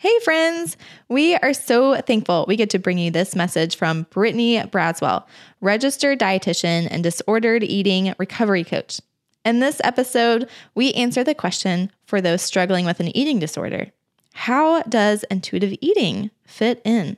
Hey, 0.00 0.16
friends! 0.20 0.76
We 1.08 1.34
are 1.34 1.52
so 1.52 2.00
thankful 2.02 2.44
we 2.46 2.54
get 2.54 2.70
to 2.70 2.78
bring 2.78 2.98
you 2.98 3.10
this 3.10 3.34
message 3.34 3.74
from 3.74 4.06
Brittany 4.10 4.60
Braswell, 4.60 5.24
registered 5.60 6.20
dietitian 6.20 6.86
and 6.88 7.02
disordered 7.02 7.64
eating 7.64 8.14
recovery 8.16 8.62
coach. 8.62 9.00
In 9.44 9.58
this 9.58 9.80
episode, 9.82 10.48
we 10.76 10.92
answer 10.92 11.24
the 11.24 11.34
question 11.34 11.90
for 12.06 12.20
those 12.20 12.42
struggling 12.42 12.86
with 12.86 13.00
an 13.00 13.08
eating 13.16 13.40
disorder 13.40 13.90
How 14.34 14.82
does 14.82 15.24
intuitive 15.32 15.76
eating 15.80 16.30
fit 16.46 16.80
in? 16.84 17.16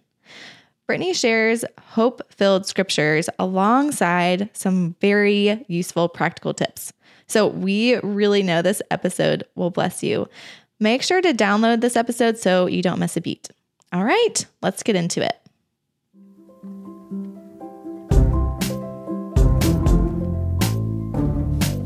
Brittany 0.86 1.12
shares 1.12 1.66
hope 1.88 2.22
filled 2.32 2.64
scriptures 2.64 3.28
alongside 3.38 4.48
some 4.54 4.96
very 5.02 5.66
useful 5.68 6.08
practical 6.08 6.54
tips. 6.54 6.94
So, 7.26 7.46
we 7.46 7.96
really 7.98 8.42
know 8.42 8.62
this 8.62 8.80
episode 8.90 9.44
will 9.54 9.70
bless 9.70 10.02
you. 10.02 10.28
Make 10.82 11.02
sure 11.02 11.20
to 11.20 11.34
download 11.34 11.82
this 11.82 11.94
episode 11.94 12.38
so 12.38 12.64
you 12.64 12.80
don't 12.80 12.98
miss 12.98 13.14
a 13.14 13.20
beat. 13.20 13.50
All 13.92 14.02
right, 14.02 14.46
let's 14.62 14.82
get 14.82 14.96
into 14.96 15.22
it. 15.22 15.36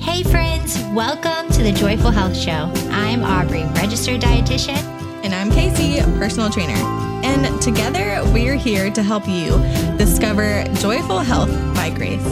Hey, 0.01 0.23
friends, 0.23 0.79
welcome 0.95 1.51
to 1.55 1.65
the 1.65 1.73
Joyful 1.73 2.13
Health 2.13 2.37
Show. 2.37 2.71
I'm 2.93 3.25
Aubrey, 3.25 3.65
registered 3.75 4.21
dietitian. 4.21 4.79
And 5.25 5.35
I'm 5.35 5.51
Casey, 5.51 6.01
personal 6.21 6.49
trainer. 6.49 6.75
And 7.25 7.61
together 7.61 8.23
we're 8.33 8.55
here 8.55 8.93
to 8.93 9.03
help 9.03 9.27
you 9.27 9.59
discover 9.97 10.63
joyful 10.75 11.19
health 11.19 11.51
by 11.75 11.91
grace. 11.91 12.23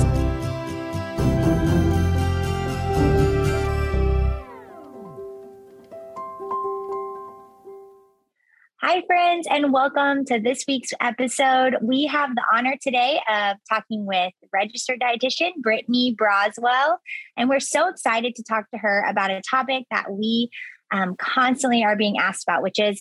Hi, 8.85 9.01
friends, 9.07 9.47
and 9.49 9.73
welcome 9.73 10.25
to 10.25 10.41
this 10.41 10.65
week's 10.67 10.91
episode. 11.01 11.77
We 11.83 12.07
have 12.07 12.35
the 12.35 12.43
honor 12.53 12.75
today 12.83 13.21
of 13.33 13.57
talking 13.71 14.05
with 14.05 14.33
registered 14.53 15.01
dietitian 15.01 15.53
Brittany 15.63 16.17
Braswell, 16.21 16.97
and 17.37 17.49
we're 17.49 17.61
so 17.61 17.89
excited 17.89 18.35
to 18.35 18.43
talk 18.43 18.69
to 18.73 18.79
her 18.79 19.05
about 19.09 19.31
a 19.31 19.41
topic 19.49 19.85
that 19.93 20.11
we 20.11 20.51
um, 20.93 21.15
constantly 21.15 21.85
are 21.85 21.95
being 21.95 22.19
asked 22.19 22.43
about, 22.43 22.65
which 22.65 22.81
is 22.81 23.01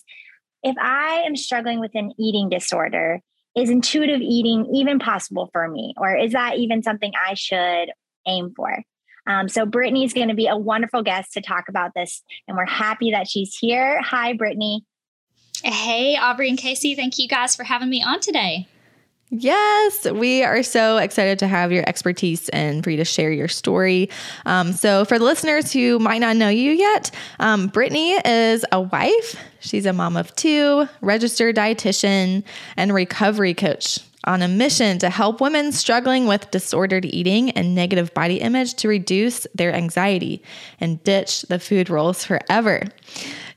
if 0.62 0.76
I 0.80 1.24
am 1.26 1.34
struggling 1.34 1.80
with 1.80 1.96
an 1.96 2.12
eating 2.16 2.48
disorder, 2.48 3.18
is 3.56 3.68
intuitive 3.68 4.20
eating 4.20 4.70
even 4.72 5.00
possible 5.00 5.50
for 5.52 5.66
me, 5.66 5.94
or 5.96 6.16
is 6.16 6.30
that 6.30 6.58
even 6.58 6.84
something 6.84 7.10
I 7.28 7.34
should 7.34 7.90
aim 8.28 8.52
for? 8.54 8.84
Um, 9.26 9.48
so 9.48 9.66
Brittany's 9.66 10.14
going 10.14 10.28
to 10.28 10.34
be 10.34 10.46
a 10.46 10.56
wonderful 10.56 11.02
guest 11.02 11.32
to 11.32 11.40
talk 11.40 11.64
about 11.68 11.90
this, 11.96 12.22
and 12.46 12.56
we're 12.56 12.66
happy 12.66 13.10
that 13.10 13.26
she's 13.26 13.56
here. 13.60 14.00
Hi, 14.00 14.34
Brittany. 14.34 14.84
Hey, 15.64 16.16
Aubrey 16.16 16.48
and 16.48 16.58
Casey, 16.58 16.96
thank 16.96 17.18
you 17.18 17.28
guys 17.28 17.54
for 17.54 17.62
having 17.62 17.88
me 17.88 18.02
on 18.02 18.18
today. 18.20 18.66
Yes, 19.30 20.10
we 20.10 20.42
are 20.42 20.62
so 20.62 20.98
excited 20.98 21.38
to 21.38 21.46
have 21.46 21.72
your 21.72 21.88
expertise 21.88 22.48
and 22.50 22.84
for 22.84 22.90
you 22.90 22.98
to 22.98 23.04
share 23.04 23.30
your 23.30 23.48
story. 23.48 24.10
Um, 24.44 24.72
so, 24.72 25.06
for 25.06 25.18
the 25.18 25.24
listeners 25.24 25.72
who 25.72 25.98
might 25.98 26.18
not 26.18 26.36
know 26.36 26.50
you 26.50 26.72
yet, 26.72 27.10
um, 27.38 27.68
Brittany 27.68 28.10
is 28.26 28.64
a 28.72 28.80
wife. 28.80 29.36
She's 29.60 29.86
a 29.86 29.92
mom 29.92 30.18
of 30.18 30.34
two, 30.36 30.86
registered 31.00 31.56
dietitian, 31.56 32.42
and 32.76 32.92
recovery 32.92 33.54
coach 33.54 34.00
on 34.24 34.42
a 34.42 34.48
mission 34.48 34.98
to 34.98 35.10
help 35.10 35.40
women 35.40 35.72
struggling 35.72 36.26
with 36.26 36.50
disordered 36.50 37.04
eating 37.04 37.50
and 37.52 37.74
negative 37.74 38.12
body 38.14 38.40
image 38.40 38.74
to 38.74 38.88
reduce 38.88 39.46
their 39.54 39.72
anxiety 39.74 40.42
and 40.80 41.02
ditch 41.04 41.42
the 41.42 41.58
food 41.58 41.88
rules 41.88 42.24
forever. 42.24 42.82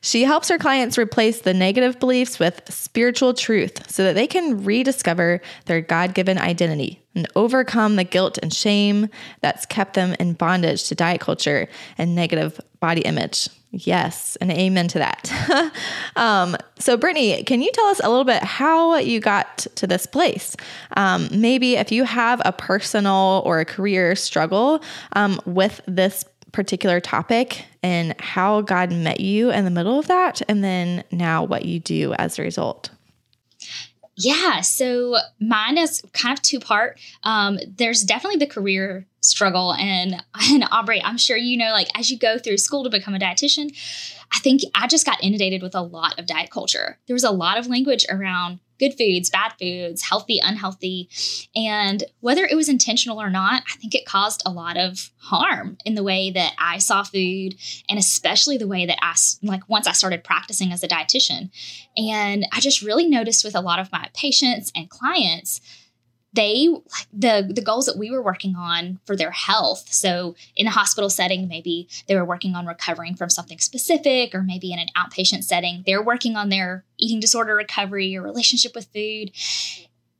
She 0.01 0.23
helps 0.23 0.49
her 0.49 0.57
clients 0.57 0.97
replace 0.97 1.41
the 1.41 1.53
negative 1.53 1.99
beliefs 1.99 2.39
with 2.39 2.61
spiritual 2.69 3.33
truth 3.33 3.89
so 3.89 4.03
that 4.03 4.15
they 4.15 4.27
can 4.27 4.63
rediscover 4.63 5.41
their 5.65 5.81
God 5.81 6.13
given 6.13 6.37
identity 6.37 7.01
and 7.15 7.27
overcome 7.35 7.95
the 7.95 8.03
guilt 8.03 8.37
and 8.41 8.53
shame 8.53 9.09
that's 9.41 9.65
kept 9.65 9.93
them 9.93 10.15
in 10.19 10.33
bondage 10.33 10.87
to 10.89 10.95
diet 10.95 11.21
culture 11.21 11.67
and 11.97 12.15
negative 12.15 12.59
body 12.79 13.01
image. 13.01 13.47
Yes, 13.71 14.37
and 14.37 14.51
amen 14.51 14.87
to 14.89 14.99
that. 14.99 15.73
um, 16.15 16.55
so, 16.79 16.95
Brittany, 16.95 17.43
can 17.43 17.61
you 17.61 17.69
tell 17.73 17.87
us 17.87 17.99
a 18.01 18.09
little 18.09 18.23
bit 18.23 18.41
how 18.41 18.95
you 18.97 19.19
got 19.19 19.67
to 19.75 19.85
this 19.85 20.05
place? 20.05 20.55
Um, 20.95 21.27
maybe 21.31 21.75
if 21.75 21.91
you 21.91 22.05
have 22.05 22.41
a 22.45 22.53
personal 22.53 23.41
or 23.45 23.59
a 23.59 23.65
career 23.65 24.15
struggle 24.15 24.81
um, 25.13 25.41
with 25.45 25.81
this 25.87 26.23
particular 26.55 27.01
topic 27.01 27.65
and 27.83 28.19
how 28.19 28.61
God 28.61 28.91
met 28.91 29.19
you 29.19 29.51
in 29.51 29.65
the 29.65 29.69
middle 29.69 29.99
of 29.99 30.07
that, 30.07 30.41
and 30.47 30.63
then 30.63 31.03
now 31.11 31.43
what 31.43 31.65
you 31.65 31.79
do 31.79 32.13
as 32.13 32.39
a 32.39 32.41
result. 32.41 32.89
Yeah, 34.17 34.61
so 34.61 35.17
mine 35.41 35.77
is 35.77 36.01
kind 36.13 36.35
of 36.35 36.41
two 36.41 36.61
part. 36.61 36.97
Um, 37.23 37.59
there's 37.67 38.03
definitely 38.03 38.39
the 38.39 38.47
career 38.47 39.05
struggle, 39.19 39.73
and 39.73 40.23
and 40.51 40.65
Aubrey, 40.71 41.03
I'm 41.03 41.17
sure 41.17 41.35
you 41.35 41.57
know, 41.57 41.71
like 41.71 41.89
as 41.97 42.09
you 42.09 42.17
go 42.17 42.39
through 42.39 42.57
school 42.57 42.85
to 42.85 42.89
become 42.89 43.13
a 43.13 43.19
dietitian, 43.19 43.75
I 44.33 44.39
think 44.39 44.61
I 44.73 44.87
just 44.87 45.05
got 45.05 45.21
inundated 45.21 45.61
with 45.61 45.75
a 45.75 45.81
lot 45.81 46.17
of 46.17 46.25
diet 46.25 46.49
culture. 46.49 46.97
There 47.07 47.13
was 47.13 47.25
a 47.25 47.31
lot 47.31 47.57
of 47.57 47.67
language 47.67 48.05
around 48.09 48.59
good 48.79 48.93
foods, 48.97 49.29
bad 49.29 49.53
foods, 49.59 50.01
healthy, 50.01 50.39
unhealthy. 50.43 51.09
And 51.55 52.03
whether 52.19 52.43
it 52.43 52.55
was 52.55 52.69
intentional 52.69 53.21
or 53.21 53.29
not, 53.29 53.63
I 53.71 53.77
think 53.77 53.95
it 53.95 54.05
caused 54.05 54.43
a 54.45 54.51
lot 54.51 54.77
of 54.77 55.11
harm 55.17 55.77
in 55.85 55.95
the 55.95 56.03
way 56.03 56.31
that 56.31 56.53
I 56.57 56.77
saw 56.77 57.03
food 57.03 57.55
and 57.89 57.97
especially 57.97 58.57
the 58.57 58.67
way 58.67 58.85
that 58.85 58.99
I, 59.01 59.15
like, 59.41 59.67
once 59.69 59.87
I 59.87 59.91
started 59.93 60.23
practicing 60.23 60.71
as 60.71 60.83
a 60.83 60.87
dietitian. 60.87 61.49
And 61.97 62.45
I 62.51 62.59
just 62.59 62.81
really 62.81 63.07
noticed 63.07 63.43
with 63.43 63.55
a 63.55 63.61
lot 63.61 63.79
of 63.79 63.91
my 63.91 64.09
patients 64.13 64.71
and 64.75 64.89
clients 64.89 65.61
they 66.35 66.67
the 67.13 67.49
the 67.53 67.61
goals 67.61 67.85
that 67.85 67.97
we 67.97 68.11
were 68.11 68.21
working 68.21 68.55
on 68.55 68.99
for 69.05 69.15
their 69.15 69.31
health 69.31 69.91
so 69.91 70.35
in 70.55 70.67
a 70.67 70.71
hospital 70.71 71.09
setting 71.09 71.47
maybe 71.47 71.87
they 72.07 72.15
were 72.15 72.25
working 72.25 72.55
on 72.55 72.65
recovering 72.65 73.15
from 73.15 73.29
something 73.29 73.59
specific 73.59 74.35
or 74.35 74.41
maybe 74.41 74.71
in 74.71 74.79
an 74.79 74.87
outpatient 74.97 75.43
setting 75.43 75.83
they're 75.85 76.03
working 76.03 76.35
on 76.35 76.49
their 76.49 76.83
eating 76.97 77.19
disorder 77.19 77.55
recovery 77.55 78.15
or 78.15 78.21
relationship 78.21 78.75
with 78.75 78.87
food 78.93 79.31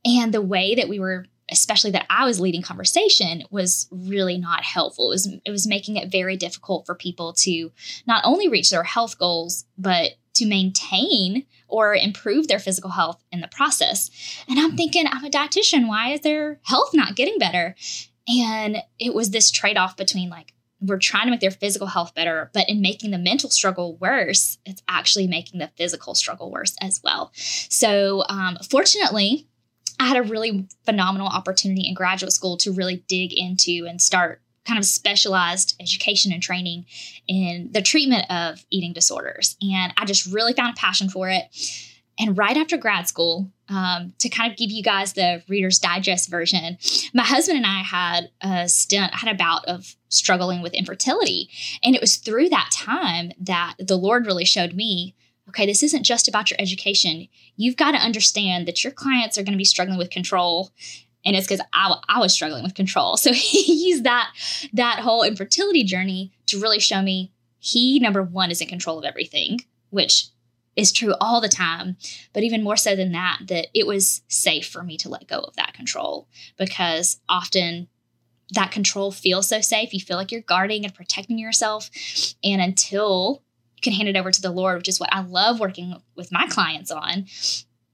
and 0.06 0.34
the 0.34 0.42
way 0.42 0.76
that 0.76 0.90
we 0.90 1.00
were 1.00 1.26
especially 1.50 1.92
that 1.92 2.08
I 2.10 2.26
was 2.26 2.40
leading 2.40 2.62
conversation 2.62 3.44
was 3.52 3.88
really 3.92 4.38
not 4.38 4.64
helpful. 4.64 5.12
It 5.12 5.16
was 5.16 5.34
it 5.46 5.52
was 5.52 5.68
making 5.68 5.98
it 5.98 6.12
very 6.12 6.38
difficult 6.38 6.86
for 6.86 6.96
people 6.96 7.34
to 7.34 7.72
not 8.08 8.24
only 8.26 8.48
reach 8.48 8.72
their 8.72 8.84
health 8.84 9.18
goals 9.20 9.66
but 9.78 10.14
to 10.36 10.46
maintain 10.46 11.46
or 11.68 11.96
improve 11.96 12.48
their 12.48 12.60
physical 12.60 12.92
health 12.92 13.24
in 13.32 13.42
the 13.42 13.48
process. 13.48 14.10
And 14.48 14.60
I'm 14.60 14.76
thinking, 14.76 15.06
I'm 15.08 15.26
a 15.26 15.30
dietitian. 15.30 15.88
Why 15.88 16.14
is 16.14 16.22
their 16.22 16.60
health 16.64 16.92
not 16.94 17.16
getting 17.16 17.38
better? 17.38 17.76
And 18.28 18.78
it 19.00 19.14
was 19.14 19.32
this 19.32 19.52
trade 19.52 19.78
off 19.78 19.98
between 19.98 20.30
like, 20.30 20.54
we're 20.82 21.00
trying 21.00 21.26
to 21.26 21.32
make 21.32 21.40
their 21.40 21.52
physical 21.52 21.88
health 21.88 22.14
better, 22.14 22.52
but 22.54 22.70
in 22.70 22.82
making 22.82 23.12
the 23.12 23.18
mental 23.18 23.50
struggle 23.50 23.96
worse, 23.98 24.58
it's 24.66 24.84
actually 24.88 25.26
making 25.26 25.60
the 25.60 25.72
physical 25.78 26.14
struggle 26.14 26.52
worse 26.52 26.76
as 26.82 27.02
well. 27.04 27.32
So, 27.36 28.24
um, 28.30 28.58
fortunately, 28.70 29.48
I 30.00 30.08
had 30.08 30.18
a 30.18 30.24
really 30.24 30.68
phenomenal 30.86 31.28
opportunity 31.28 31.88
in 31.88 31.94
graduate 31.94 32.34
school 32.34 32.58
to 32.58 32.72
really 32.72 33.04
dig 33.08 33.32
into 33.34 33.86
and 33.88 34.02
start 34.02 34.42
kind 34.66 34.80
of 34.80 34.86
specialized 34.86 35.76
education 35.80 36.34
and 36.34 36.42
training 36.42 36.86
in 37.28 37.70
the 37.72 37.82
treatment 37.82 38.30
of 38.30 38.66
eating 38.70 38.94
disorders. 38.94 39.56
And 39.62 39.94
I 39.98 40.06
just 40.06 40.32
really 40.32 40.54
found 40.54 40.76
a 40.76 40.80
passion 40.80 41.10
for 41.10 41.30
it. 41.30 41.44
And 42.18 42.38
right 42.38 42.56
after 42.56 42.78
grad 42.78 43.08
school, 43.08 43.52
um, 43.68 44.14
to 44.20 44.30
kind 44.30 44.52
of 44.52 44.58
give 44.58 44.72
you 44.72 44.84
guys 44.84 45.14
the 45.14 45.44
Reader's 45.50 45.80
Digest 45.80 46.30
version, 46.30 46.78
my 47.14 47.24
husband 47.24 47.58
and 47.58 47.66
I 47.66 47.80
had 47.80 48.30
a 48.42 48.70
stint, 48.70 49.14
had 49.14 49.34
a 49.34 49.38
bout 49.38 49.66
of 49.66 49.96
struggling 50.10 50.62
with 50.62 50.74
infertility. 50.74 51.50
And 51.84 51.96
it 51.96 52.02
was 52.02 52.18
through 52.18 52.50
that 52.50 52.70
time 52.72 53.32
that 53.40 53.76
the 53.80 53.98
Lord 53.98 54.26
really 54.26 54.46
showed 54.46 54.74
me 54.74 55.16
okay, 55.50 55.68
this 55.68 55.84
isn't 55.84 56.04
just 56.04 56.28
about 56.28 56.50
your 56.50 56.60
education. 56.60 57.28
You've 57.56 57.78
got 57.78 57.92
to 57.92 58.00
understand 58.00 58.68
that 58.68 58.84
your 58.84 58.92
clients 58.92 59.38
are 59.38 59.44
going 59.44 59.54
to 59.54 59.60
be 59.60 59.64
struggling 59.64 59.98
with 59.98 60.10
control 60.10 60.72
and 61.26 61.36
it's 61.36 61.48
because 61.48 61.66
I, 61.74 61.96
I 62.08 62.20
was 62.20 62.34
struggling 62.34 62.64
with 62.64 62.76
control. 62.76 63.18
So 63.18 63.34
he 63.34 63.88
used 63.88 64.04
that 64.04 64.32
that 64.74 65.00
whole 65.00 65.24
infertility 65.24 65.84
journey 65.84 66.32
to 66.48 66.60
really 66.60 66.80
show 66.80 67.02
me 67.02 67.32
he 67.60 68.00
number 68.00 68.22
one 68.22 68.52
is 68.52 68.62
in 68.62 68.68
control 68.68 69.00
of 69.00 69.06
everything 69.06 69.62
which 69.90 70.28
is 70.76 70.92
true 70.92 71.14
all 71.22 71.40
the 71.40 71.48
time. 71.48 71.96
But 72.34 72.44
even 72.44 72.64
more 72.64 72.76
so 72.76 72.96
than 72.96 73.14
that 73.14 73.40
that 73.48 73.68
it 73.74 73.88
was 73.88 74.22
safe 74.28 74.68
for 74.68 74.84
me 74.84 74.98
to 74.98 75.10
let 75.10 75.28
go 75.28 75.40
of 75.40 75.56
that 75.56 75.74
control 75.74 76.28
because 76.58 77.20
often 77.30 77.88
that 78.52 78.72
control 78.72 79.12
feels 79.12 79.50
so 79.50 79.62
safe. 79.62 79.94
You 79.94 80.00
feel 80.00 80.18
like 80.18 80.32
you're 80.32 80.42
guarding 80.42 80.84
and 80.84 80.94
protecting 80.94 81.40
yourself. 81.40 81.90
And 82.44 82.62
until 82.62 83.42
you 83.76 83.82
can 83.82 83.94
hand 83.94 84.08
it 84.08 84.18
over 84.18 84.32
to 84.32 84.42
the 84.42 84.52
lord 84.52 84.78
which 84.78 84.88
is 84.88 85.00
what 85.00 85.14
i 85.14 85.22
love 85.22 85.60
working 85.60 85.96
with 86.16 86.32
my 86.32 86.48
clients 86.48 86.92
on 86.92 87.26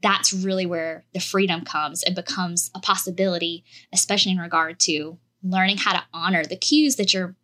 that's 0.02 0.34
really 0.34 0.66
where 0.66 1.06
the 1.14 1.20
freedom 1.20 1.64
comes 1.64 2.04
and 2.04 2.16
becomes 2.16 2.72
a 2.76 2.80
possibility, 2.80 3.64
especially 3.94 4.32
in 4.32 4.38
regard 4.38 4.80
to 4.82 5.18
learning 5.44 5.78
how 5.78 5.94
to 5.94 6.04
honor 6.14 6.44
the 6.44 6.56
cues 6.56 6.96
that 6.96 7.14
you're 7.14 7.36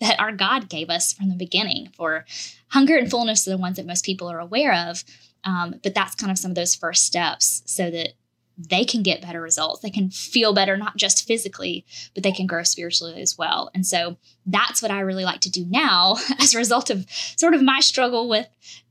that 0.00 0.20
our 0.20 0.32
God 0.32 0.68
gave 0.68 0.90
us 0.90 1.14
from 1.14 1.30
the 1.30 1.36
beginning. 1.36 1.88
For 1.96 2.26
hunger 2.68 2.96
and 2.96 3.10
fullness 3.10 3.46
are 3.46 3.50
the 3.50 3.56
ones 3.56 3.76
that 3.76 3.86
most 3.86 4.04
people 4.04 4.28
are 4.28 4.38
aware 4.38 4.74
of. 4.74 5.04
Um, 5.44 5.76
but 5.82 5.94
that's 5.94 6.14
kind 6.14 6.30
of 6.30 6.38
some 6.38 6.50
of 6.50 6.54
those 6.54 6.74
first 6.74 7.04
steps 7.04 7.62
so 7.64 7.90
that 7.90 8.10
they 8.58 8.84
can 8.84 9.02
get 9.02 9.22
better 9.22 9.40
results. 9.40 9.80
They 9.80 9.90
can 9.90 10.10
feel 10.10 10.54
better, 10.54 10.76
not 10.76 10.96
just 10.96 11.26
physically, 11.26 11.84
but 12.14 12.22
they 12.22 12.32
can 12.32 12.46
grow 12.46 12.62
spiritually 12.62 13.20
as 13.20 13.36
well. 13.36 13.70
And 13.74 13.86
so 13.86 14.16
that's 14.46 14.80
what 14.80 14.90
I 14.90 15.00
really 15.00 15.24
like 15.24 15.40
to 15.40 15.50
do 15.50 15.66
now 15.66 16.16
as 16.40 16.54
a 16.54 16.58
result 16.58 16.90
of 16.90 17.06
sort 17.10 17.54
of 17.54 17.62
my 17.62 17.80
struggle 17.80 18.28
with 18.28 18.48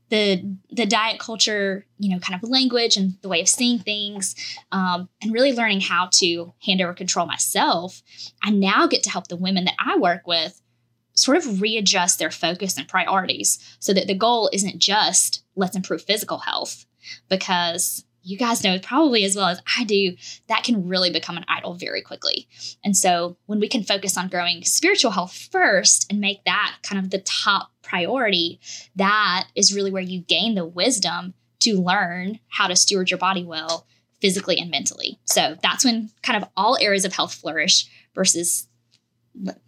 the 0.08 0.56
the 0.70 0.86
diet 0.86 1.18
culture, 1.18 1.84
you 1.98 2.10
know, 2.10 2.20
kind 2.20 2.40
of 2.40 2.48
language 2.48 2.96
and 2.96 3.14
the 3.22 3.28
way 3.28 3.40
of 3.40 3.48
seeing 3.48 3.78
things, 3.78 4.34
um, 4.72 5.08
and 5.20 5.32
really 5.32 5.52
learning 5.52 5.80
how 5.80 6.08
to 6.12 6.52
hand 6.64 6.80
over 6.80 6.94
control 6.94 7.26
myself. 7.26 8.02
I 8.42 8.50
now 8.50 8.86
get 8.86 9.02
to 9.04 9.10
help 9.10 9.28
the 9.28 9.36
women 9.36 9.64
that 9.64 9.76
I 9.78 9.96
work 9.96 10.26
with 10.26 10.60
sort 11.14 11.38
of 11.38 11.60
readjust 11.60 12.18
their 12.18 12.30
focus 12.30 12.76
and 12.76 12.86
priorities 12.86 13.58
so 13.78 13.92
that 13.94 14.06
the 14.06 14.14
goal 14.14 14.50
isn't 14.52 14.78
just 14.78 15.42
let's 15.56 15.74
improve 15.74 16.02
physical 16.02 16.38
health 16.38 16.86
because 17.28 18.04
you 18.26 18.36
guys 18.36 18.64
know 18.64 18.78
probably 18.80 19.24
as 19.24 19.36
well 19.36 19.46
as 19.46 19.62
I 19.78 19.84
do, 19.84 20.16
that 20.48 20.64
can 20.64 20.88
really 20.88 21.10
become 21.10 21.36
an 21.36 21.44
idol 21.48 21.74
very 21.74 22.02
quickly. 22.02 22.48
And 22.84 22.96
so 22.96 23.36
when 23.46 23.60
we 23.60 23.68
can 23.68 23.84
focus 23.84 24.16
on 24.16 24.28
growing 24.28 24.64
spiritual 24.64 25.12
health 25.12 25.48
first 25.52 26.10
and 26.10 26.20
make 26.20 26.44
that 26.44 26.78
kind 26.82 27.02
of 27.02 27.10
the 27.10 27.20
top 27.20 27.70
priority, 27.82 28.58
that 28.96 29.46
is 29.54 29.72
really 29.72 29.92
where 29.92 30.02
you 30.02 30.20
gain 30.22 30.56
the 30.56 30.66
wisdom 30.66 31.34
to 31.60 31.80
learn 31.80 32.40
how 32.48 32.66
to 32.66 32.74
steward 32.74 33.10
your 33.10 33.18
body 33.18 33.44
well 33.44 33.86
physically 34.20 34.58
and 34.58 34.72
mentally. 34.72 35.20
So 35.24 35.56
that's 35.62 35.84
when 35.84 36.10
kind 36.22 36.42
of 36.42 36.48
all 36.56 36.76
areas 36.80 37.04
of 37.04 37.12
health 37.12 37.32
flourish 37.32 37.86
versus 38.12 38.66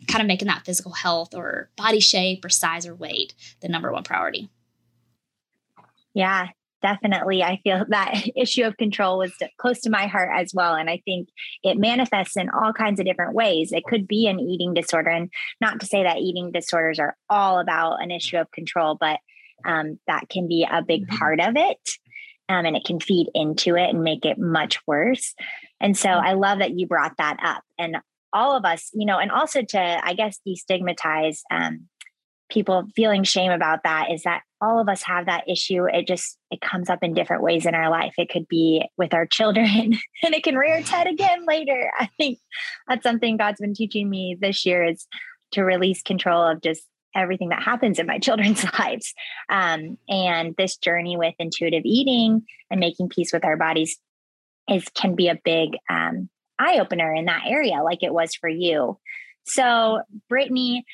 kind 0.08 0.20
of 0.20 0.26
making 0.26 0.48
that 0.48 0.64
physical 0.64 0.92
health 0.92 1.32
or 1.32 1.70
body 1.76 2.00
shape 2.00 2.44
or 2.44 2.48
size 2.48 2.86
or 2.86 2.94
weight 2.94 3.34
the 3.60 3.68
number 3.68 3.92
one 3.92 4.02
priority. 4.02 4.48
Yeah, 6.12 6.48
definitely 6.82 7.42
i 7.42 7.60
feel 7.62 7.84
that 7.88 8.14
issue 8.36 8.64
of 8.64 8.76
control 8.76 9.18
was 9.18 9.32
close 9.58 9.80
to 9.80 9.90
my 9.90 10.06
heart 10.06 10.30
as 10.34 10.52
well 10.54 10.74
and 10.74 10.88
i 10.88 11.00
think 11.04 11.28
it 11.62 11.78
manifests 11.78 12.36
in 12.36 12.48
all 12.50 12.72
kinds 12.72 13.00
of 13.00 13.06
different 13.06 13.34
ways 13.34 13.72
it 13.72 13.84
could 13.84 14.06
be 14.06 14.26
an 14.26 14.40
eating 14.40 14.74
disorder 14.74 15.10
and 15.10 15.30
not 15.60 15.80
to 15.80 15.86
say 15.86 16.02
that 16.02 16.18
eating 16.18 16.52
disorders 16.52 16.98
are 16.98 17.16
all 17.28 17.58
about 17.58 18.02
an 18.02 18.10
issue 18.10 18.36
of 18.36 18.50
control 18.50 18.96
but 18.98 19.18
um, 19.64 19.98
that 20.06 20.28
can 20.28 20.46
be 20.46 20.66
a 20.70 20.82
big 20.82 21.06
mm-hmm. 21.06 21.16
part 21.16 21.40
of 21.40 21.56
it 21.56 21.78
um, 22.48 22.64
and 22.64 22.76
it 22.76 22.84
can 22.84 23.00
feed 23.00 23.28
into 23.34 23.76
it 23.76 23.90
and 23.90 24.04
make 24.04 24.24
it 24.24 24.38
much 24.38 24.78
worse 24.86 25.34
and 25.80 25.96
so 25.96 26.08
mm-hmm. 26.08 26.26
i 26.26 26.32
love 26.34 26.60
that 26.60 26.78
you 26.78 26.86
brought 26.86 27.16
that 27.18 27.36
up 27.42 27.62
and 27.78 27.96
all 28.32 28.56
of 28.56 28.64
us 28.64 28.90
you 28.92 29.06
know 29.06 29.18
and 29.18 29.32
also 29.32 29.62
to 29.62 29.78
i 29.78 30.12
guess 30.14 30.38
destigmatize 30.46 31.40
um, 31.50 31.88
people 32.48 32.84
feeling 32.96 33.24
shame 33.24 33.50
about 33.50 33.82
that 33.84 34.10
is 34.10 34.22
that 34.22 34.42
all 34.60 34.80
of 34.80 34.88
us 34.88 35.02
have 35.02 35.26
that 35.26 35.48
issue. 35.48 35.84
It 35.86 36.06
just 36.06 36.36
it 36.50 36.60
comes 36.60 36.90
up 36.90 37.02
in 37.02 37.14
different 37.14 37.42
ways 37.42 37.66
in 37.66 37.74
our 37.74 37.90
life. 37.90 38.14
It 38.18 38.30
could 38.30 38.48
be 38.48 38.84
with 38.96 39.14
our 39.14 39.26
children 39.26 39.66
and 40.22 40.34
it 40.34 40.42
can 40.42 40.56
rear 40.56 40.78
its 40.78 40.90
head 40.90 41.06
again 41.06 41.44
later. 41.46 41.90
I 41.98 42.08
think 42.16 42.38
that's 42.88 43.02
something 43.02 43.36
god's 43.36 43.60
been 43.60 43.74
teaching 43.74 44.08
me 44.08 44.36
this 44.40 44.64
year 44.66 44.84
is 44.84 45.06
to 45.52 45.62
release 45.62 46.02
control 46.02 46.42
of 46.42 46.62
just 46.62 46.82
everything 47.14 47.50
that 47.50 47.62
happens 47.62 47.98
in 47.98 48.06
my 48.06 48.18
children's 48.20 48.64
lives. 48.78 49.14
Um, 49.48 49.98
and 50.08 50.54
this 50.56 50.76
journey 50.76 51.16
with 51.16 51.34
intuitive 51.38 51.82
eating 51.84 52.44
and 52.70 52.80
making 52.80 53.08
peace 53.08 53.32
with 53.32 53.44
our 53.44 53.56
bodies 53.56 53.98
is 54.68 54.84
can 54.94 55.14
be 55.14 55.28
a 55.28 55.38
big 55.44 55.70
um, 55.88 56.28
eye 56.58 56.78
opener 56.78 57.14
in 57.14 57.26
that 57.26 57.44
area 57.46 57.82
like 57.82 58.02
it 58.02 58.12
was 58.12 58.34
for 58.34 58.48
you. 58.48 58.98
So 59.44 60.02
brittany 60.28 60.84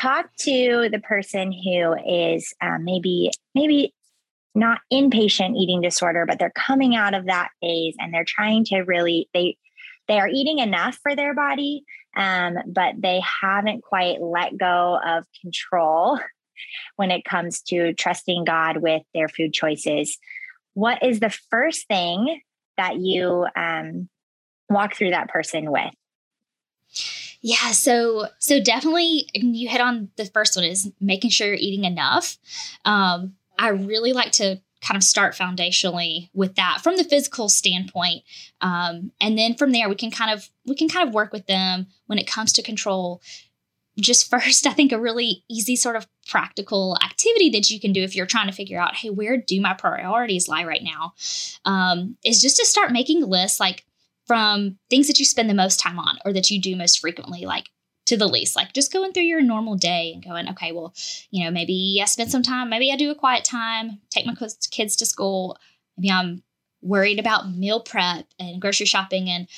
talk 0.00 0.34
to 0.36 0.88
the 0.90 1.00
person 1.00 1.52
who 1.52 1.94
is 2.06 2.54
um, 2.60 2.84
maybe 2.84 3.30
maybe 3.54 3.94
not 4.54 4.80
inpatient 4.92 5.56
eating 5.56 5.80
disorder 5.80 6.26
but 6.26 6.38
they're 6.38 6.50
coming 6.50 6.96
out 6.96 7.14
of 7.14 7.26
that 7.26 7.50
phase 7.60 7.94
and 7.98 8.12
they're 8.12 8.24
trying 8.26 8.64
to 8.64 8.80
really 8.80 9.28
they 9.34 9.56
they 10.08 10.18
are 10.18 10.28
eating 10.28 10.58
enough 10.58 10.98
for 11.02 11.14
their 11.14 11.34
body 11.34 11.84
um, 12.16 12.56
but 12.66 12.94
they 12.98 13.20
haven't 13.20 13.82
quite 13.82 14.20
let 14.20 14.56
go 14.56 14.98
of 15.04 15.24
control 15.40 16.18
when 16.96 17.10
it 17.10 17.24
comes 17.24 17.60
to 17.62 17.94
trusting 17.94 18.44
god 18.44 18.78
with 18.78 19.02
their 19.14 19.28
food 19.28 19.52
choices. 19.52 20.18
What 20.74 21.02
is 21.02 21.20
the 21.20 21.30
first 21.30 21.86
thing 21.88 22.40
that 22.76 22.98
you 22.98 23.46
um, 23.56 24.08
walk 24.68 24.94
through 24.94 25.10
that 25.10 25.28
person 25.28 25.70
with 25.70 25.92
yeah, 27.42 27.70
so 27.72 28.26
so 28.38 28.60
definitely 28.60 29.28
you 29.34 29.68
hit 29.68 29.80
on 29.80 30.10
the 30.16 30.26
first 30.26 30.56
one 30.56 30.64
is 30.64 30.90
making 31.00 31.30
sure 31.30 31.46
you're 31.46 31.56
eating 31.56 31.84
enough. 31.84 32.38
Um, 32.84 33.34
I 33.58 33.68
really 33.68 34.12
like 34.12 34.32
to 34.32 34.60
kind 34.82 34.96
of 34.96 35.02
start 35.02 35.34
foundationally 35.34 36.30
with 36.32 36.56
that 36.56 36.80
from 36.82 36.96
the 36.96 37.04
physical 37.04 37.48
standpoint, 37.48 38.24
um, 38.60 39.12
and 39.20 39.38
then 39.38 39.54
from 39.54 39.72
there 39.72 39.88
we 39.88 39.94
can 39.94 40.10
kind 40.10 40.30
of 40.30 40.50
we 40.66 40.74
can 40.74 40.88
kind 40.88 41.08
of 41.08 41.14
work 41.14 41.32
with 41.32 41.46
them 41.46 41.86
when 42.06 42.18
it 42.18 42.26
comes 42.26 42.52
to 42.54 42.62
control. 42.62 43.22
Just 43.98 44.30
first, 44.30 44.66
I 44.66 44.72
think 44.74 44.92
a 44.92 45.00
really 45.00 45.42
easy 45.48 45.76
sort 45.76 45.96
of 45.96 46.06
practical 46.28 46.96
activity 47.02 47.48
that 47.50 47.70
you 47.70 47.80
can 47.80 47.92
do 47.94 48.02
if 48.02 48.14
you're 48.14 48.26
trying 48.26 48.46
to 48.48 48.52
figure 48.52 48.78
out, 48.78 48.96
hey, 48.96 49.08
where 49.08 49.38
do 49.38 49.60
my 49.60 49.72
priorities 49.72 50.46
lie 50.46 50.64
right 50.64 50.82
now, 50.82 51.14
um, 51.64 52.16
is 52.22 52.40
just 52.40 52.56
to 52.56 52.66
start 52.66 52.92
making 52.92 53.22
lists 53.24 53.58
like 53.58 53.84
from 54.30 54.78
things 54.90 55.08
that 55.08 55.18
you 55.18 55.24
spend 55.24 55.50
the 55.50 55.54
most 55.54 55.80
time 55.80 55.98
on 55.98 56.16
or 56.24 56.32
that 56.32 56.52
you 56.52 56.60
do 56.60 56.76
most 56.76 57.00
frequently, 57.00 57.46
like 57.46 57.68
to 58.06 58.16
the 58.16 58.28
least, 58.28 58.54
like 58.54 58.72
just 58.72 58.92
going 58.92 59.12
through 59.12 59.24
your 59.24 59.40
normal 59.40 59.74
day 59.74 60.12
and 60.14 60.24
going, 60.24 60.48
okay, 60.48 60.70
well, 60.70 60.94
you 61.32 61.44
know, 61.44 61.50
maybe 61.50 61.98
I 62.00 62.04
spend 62.04 62.30
some 62.30 62.44
time, 62.44 62.70
maybe 62.70 62.92
I 62.92 62.96
do 62.96 63.10
a 63.10 63.16
quiet 63.16 63.42
time, 63.42 63.98
take 64.08 64.26
my 64.26 64.36
kids 64.70 64.94
to 64.94 65.04
school. 65.04 65.58
Maybe 65.98 66.12
I'm 66.12 66.44
worried 66.80 67.18
about 67.18 67.50
meal 67.50 67.80
prep 67.80 68.24
and 68.38 68.60
grocery 68.60 68.86
shopping 68.86 69.28
and 69.28 69.48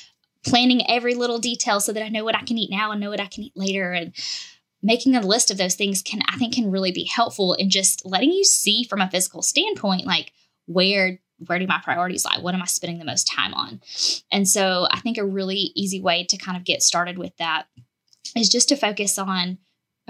planning 0.43 0.89
every 0.89 1.15
little 1.17 1.39
detail 1.39 1.79
so 1.79 1.93
that 1.93 2.03
I 2.03 2.09
know 2.09 2.25
what 2.25 2.35
I 2.35 2.43
can 2.43 2.57
eat 2.57 2.71
now 2.71 2.93
and 2.93 3.01
know 3.03 3.11
what 3.11 3.21
I 3.21 3.27
can 3.27 3.43
eat 3.43 3.53
later. 3.55 3.93
And 3.93 4.15
making 4.83 5.15
a 5.15 5.21
list 5.21 5.51
of 5.51 5.59
those 5.59 5.75
things 5.75 6.01
can, 6.01 6.23
I 6.31 6.39
think, 6.39 6.55
can 6.55 6.71
really 6.71 6.93
be 6.93 7.05
helpful 7.05 7.53
in 7.53 7.69
just 7.69 8.07
letting 8.07 8.33
you 8.33 8.45
see 8.45 8.85
from 8.85 9.03
a 9.03 9.11
physical 9.11 9.43
standpoint, 9.43 10.07
like 10.07 10.33
where 10.65 11.19
where 11.47 11.59
do 11.59 11.67
my 11.67 11.81
priorities 11.83 12.25
lie? 12.25 12.39
What 12.41 12.55
am 12.55 12.63
I 12.63 12.67
spending 12.67 12.99
the 12.99 13.05
most 13.05 13.25
time 13.25 13.55
on? 13.55 13.81
And 14.31 14.49
so 14.49 14.87
I 14.91 15.01
think 15.01 15.19
a 15.19 15.25
really 15.25 15.73
easy 15.75 16.01
way 16.01 16.25
to 16.25 16.37
kind 16.37 16.57
of 16.57 16.65
get 16.65 16.83
started 16.83 17.19
with 17.19 17.37
that 17.39 17.67
is 18.37 18.49
just 18.49 18.69
to 18.69 18.77
focus 18.77 19.19
on 19.19 19.59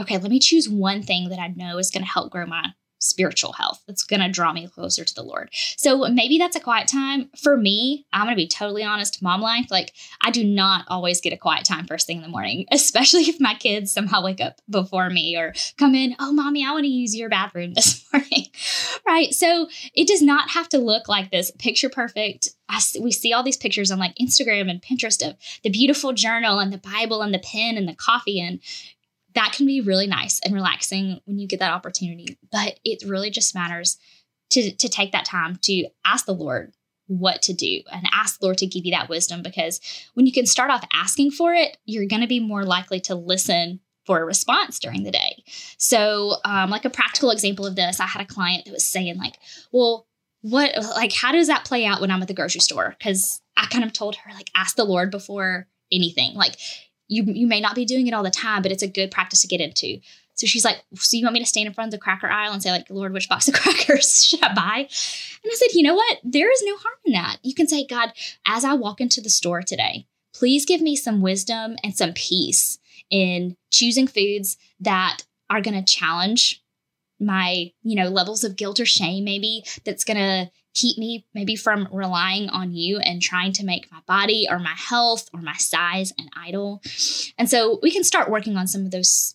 okay, 0.00 0.16
let 0.16 0.30
me 0.30 0.38
choose 0.38 0.68
one 0.68 1.02
thing 1.02 1.28
that 1.28 1.38
I 1.38 1.48
know 1.48 1.76
is 1.76 1.90
going 1.90 2.02
to 2.02 2.10
help 2.10 2.32
grow 2.32 2.46
my 2.46 2.72
spiritual 3.02 3.52
health 3.52 3.82
that's 3.86 4.04
going 4.04 4.20
to 4.20 4.28
draw 4.28 4.52
me 4.52 4.68
closer 4.68 5.04
to 5.04 5.14
the 5.14 5.22
Lord. 5.22 5.50
So 5.76 6.08
maybe 6.08 6.38
that's 6.38 6.56
a 6.56 6.60
quiet 6.60 6.86
time. 6.86 7.28
For 7.36 7.56
me, 7.56 8.06
I'm 8.12 8.26
going 8.26 8.34
to 8.34 8.36
be 8.36 8.46
totally 8.46 8.84
honest, 8.84 9.22
mom 9.22 9.40
life, 9.40 9.70
like 9.70 9.92
I 10.20 10.30
do 10.30 10.44
not 10.44 10.84
always 10.88 11.20
get 11.20 11.32
a 11.32 11.36
quiet 11.36 11.64
time 11.64 11.86
first 11.86 12.06
thing 12.06 12.18
in 12.18 12.22
the 12.22 12.28
morning, 12.28 12.66
especially 12.72 13.22
if 13.22 13.40
my 13.40 13.54
kids 13.54 13.92
somehow 13.92 14.22
wake 14.22 14.40
up 14.40 14.60
before 14.70 15.10
me 15.10 15.36
or 15.36 15.52
come 15.78 15.94
in, 15.94 16.14
oh, 16.20 16.32
mommy, 16.32 16.64
I 16.64 16.70
want 16.70 16.84
to 16.84 16.90
use 16.90 17.16
your 17.16 17.28
bathroom 17.28 17.74
this 17.74 18.06
morning. 18.12 18.46
right. 19.06 19.34
So 19.34 19.68
it 19.94 20.06
does 20.06 20.22
not 20.22 20.50
have 20.50 20.68
to 20.70 20.78
look 20.78 21.08
like 21.08 21.30
this 21.30 21.50
picture 21.50 21.88
perfect. 21.88 22.50
I, 22.68 22.80
we 23.00 23.10
see 23.10 23.32
all 23.32 23.42
these 23.42 23.56
pictures 23.56 23.90
on 23.90 23.98
like 23.98 24.14
Instagram 24.16 24.70
and 24.70 24.80
Pinterest 24.80 25.26
of 25.26 25.36
the 25.62 25.70
beautiful 25.70 26.12
journal 26.12 26.60
and 26.60 26.72
the 26.72 26.78
Bible 26.78 27.20
and 27.20 27.34
the 27.34 27.40
pen 27.40 27.76
and 27.76 27.88
the 27.88 27.94
coffee. 27.94 28.40
And 28.40 28.60
that 29.34 29.52
can 29.52 29.66
be 29.66 29.80
really 29.80 30.06
nice 30.06 30.40
and 30.44 30.54
relaxing 30.54 31.20
when 31.24 31.38
you 31.38 31.46
get 31.46 31.60
that 31.60 31.72
opportunity. 31.72 32.38
But 32.50 32.78
it 32.84 33.02
really 33.06 33.30
just 33.30 33.54
matters 33.54 33.98
to, 34.50 34.70
to 34.72 34.88
take 34.88 35.12
that 35.12 35.24
time 35.24 35.58
to 35.62 35.86
ask 36.04 36.26
the 36.26 36.34
Lord 36.34 36.72
what 37.06 37.42
to 37.42 37.52
do 37.52 37.82
and 37.90 38.06
ask 38.12 38.38
the 38.38 38.46
Lord 38.46 38.58
to 38.58 38.66
give 38.66 38.84
you 38.84 38.92
that 38.92 39.08
wisdom 39.08 39.42
because 39.42 39.80
when 40.14 40.26
you 40.26 40.32
can 40.32 40.46
start 40.46 40.70
off 40.70 40.84
asking 40.92 41.32
for 41.32 41.52
it, 41.52 41.76
you're 41.84 42.06
going 42.06 42.22
to 42.22 42.28
be 42.28 42.40
more 42.40 42.64
likely 42.64 43.00
to 43.00 43.14
listen 43.14 43.80
for 44.06 44.20
a 44.20 44.24
response 44.24 44.78
during 44.78 45.04
the 45.04 45.10
day. 45.10 45.42
So, 45.78 46.36
um, 46.44 46.70
like 46.70 46.84
a 46.84 46.90
practical 46.90 47.30
example 47.30 47.66
of 47.66 47.76
this, 47.76 48.00
I 48.00 48.06
had 48.06 48.22
a 48.22 48.26
client 48.26 48.64
that 48.64 48.72
was 48.72 48.86
saying, 48.86 49.16
like, 49.16 49.36
well, 49.70 50.06
what, 50.40 50.74
like, 50.96 51.12
how 51.12 51.30
does 51.30 51.46
that 51.46 51.64
play 51.64 51.86
out 51.86 52.00
when 52.00 52.10
I'm 52.10 52.20
at 52.20 52.28
the 52.28 52.34
grocery 52.34 52.60
store? 52.60 52.96
Because 52.98 53.40
I 53.56 53.66
kind 53.66 53.84
of 53.84 53.92
told 53.92 54.16
her, 54.16 54.32
like, 54.32 54.50
ask 54.56 54.74
the 54.74 54.84
Lord 54.84 55.10
before 55.10 55.68
anything. 55.92 56.34
Like, 56.34 56.56
you 57.12 57.24
you 57.26 57.46
may 57.46 57.60
not 57.60 57.74
be 57.74 57.84
doing 57.84 58.06
it 58.06 58.14
all 58.14 58.22
the 58.22 58.30
time, 58.30 58.62
but 58.62 58.72
it's 58.72 58.82
a 58.82 58.88
good 58.88 59.10
practice 59.10 59.42
to 59.42 59.48
get 59.48 59.60
into. 59.60 60.00
So 60.34 60.46
she's 60.46 60.64
like, 60.64 60.82
So 60.94 61.16
you 61.16 61.24
want 61.24 61.34
me 61.34 61.40
to 61.40 61.46
stand 61.46 61.66
in 61.66 61.74
front 61.74 61.88
of 61.88 61.98
the 61.98 62.02
cracker 62.02 62.28
aisle 62.28 62.52
and 62.52 62.62
say, 62.62 62.70
like, 62.70 62.88
Lord, 62.88 63.12
which 63.12 63.28
box 63.28 63.48
of 63.48 63.54
crackers 63.60 64.24
should 64.24 64.42
I 64.42 64.54
buy? 64.54 64.78
And 64.78 65.50
I 65.50 65.54
said, 65.54 65.74
You 65.74 65.82
know 65.82 65.94
what? 65.94 66.18
There 66.24 66.50
is 66.50 66.62
no 66.64 66.76
harm 66.76 66.96
in 67.04 67.12
that. 67.12 67.38
You 67.42 67.54
can 67.54 67.68
say, 67.68 67.86
God, 67.86 68.12
as 68.46 68.64
I 68.64 68.74
walk 68.74 69.00
into 69.00 69.20
the 69.20 69.30
store 69.30 69.62
today, 69.62 70.06
please 70.34 70.64
give 70.64 70.80
me 70.80 70.96
some 70.96 71.20
wisdom 71.20 71.76
and 71.84 71.96
some 71.96 72.12
peace 72.14 72.78
in 73.10 73.56
choosing 73.70 74.06
foods 74.06 74.56
that 74.80 75.24
are 75.50 75.60
going 75.60 75.82
to 75.82 75.94
challenge 75.94 76.62
my, 77.20 77.70
you 77.82 77.94
know, 77.94 78.08
levels 78.08 78.42
of 78.42 78.56
guilt 78.56 78.80
or 78.80 78.86
shame, 78.86 79.24
maybe 79.24 79.64
that's 79.84 80.02
going 80.02 80.16
to 80.16 80.50
keep 80.74 80.96
me 80.96 81.26
maybe 81.34 81.56
from 81.56 81.88
relying 81.92 82.48
on 82.48 82.72
you 82.72 82.98
and 82.98 83.20
trying 83.20 83.52
to 83.52 83.64
make 83.64 83.90
my 83.92 84.00
body 84.06 84.46
or 84.50 84.58
my 84.58 84.74
health 84.74 85.28
or 85.34 85.40
my 85.40 85.56
size 85.56 86.12
an 86.18 86.28
idol. 86.36 86.80
And 87.36 87.48
so 87.48 87.78
we 87.82 87.90
can 87.90 88.04
start 88.04 88.30
working 88.30 88.56
on 88.56 88.66
some 88.66 88.84
of 88.84 88.90
those, 88.90 89.34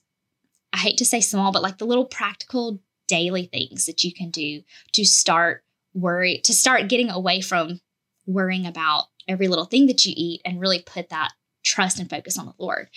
I 0.74 0.78
hate 0.78 0.98
to 0.98 1.06
say 1.06 1.22
small, 1.22 1.52
but 1.52 1.62
like 1.62 1.78
the 1.78 1.86
little 1.86 2.06
practical 2.06 2.80
daily 3.08 3.46
things 3.46 3.86
that 3.86 4.04
you 4.04 4.14
can 4.14 4.30
do 4.30 4.64
to 4.94 5.06
start 5.06 5.64
worry, 5.94 6.40
to 6.44 6.54
start 6.54 6.90
getting 6.90 7.10
away 7.10 7.42
from 7.42 7.82
worrying 8.26 8.66
about 8.66 9.06
every 9.28 9.48
little 9.48 9.66
thing 9.66 9.88
that 9.88 10.06
you 10.06 10.14
eat 10.16 10.42
and 10.44 10.60
really 10.60 10.80
put 10.80 11.10
that 11.10 11.34
trust 11.64 12.00
and 12.00 12.10
focus 12.10 12.38
on 12.38 12.46
the 12.46 12.54
Lord. 12.58 12.90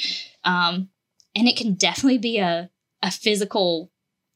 Um, 0.44 0.88
and 1.34 1.46
it 1.48 1.56
can 1.56 1.74
definitely 1.74 2.18
be 2.18 2.38
a, 2.38 2.70
a 3.02 3.10
physical, 3.10 3.89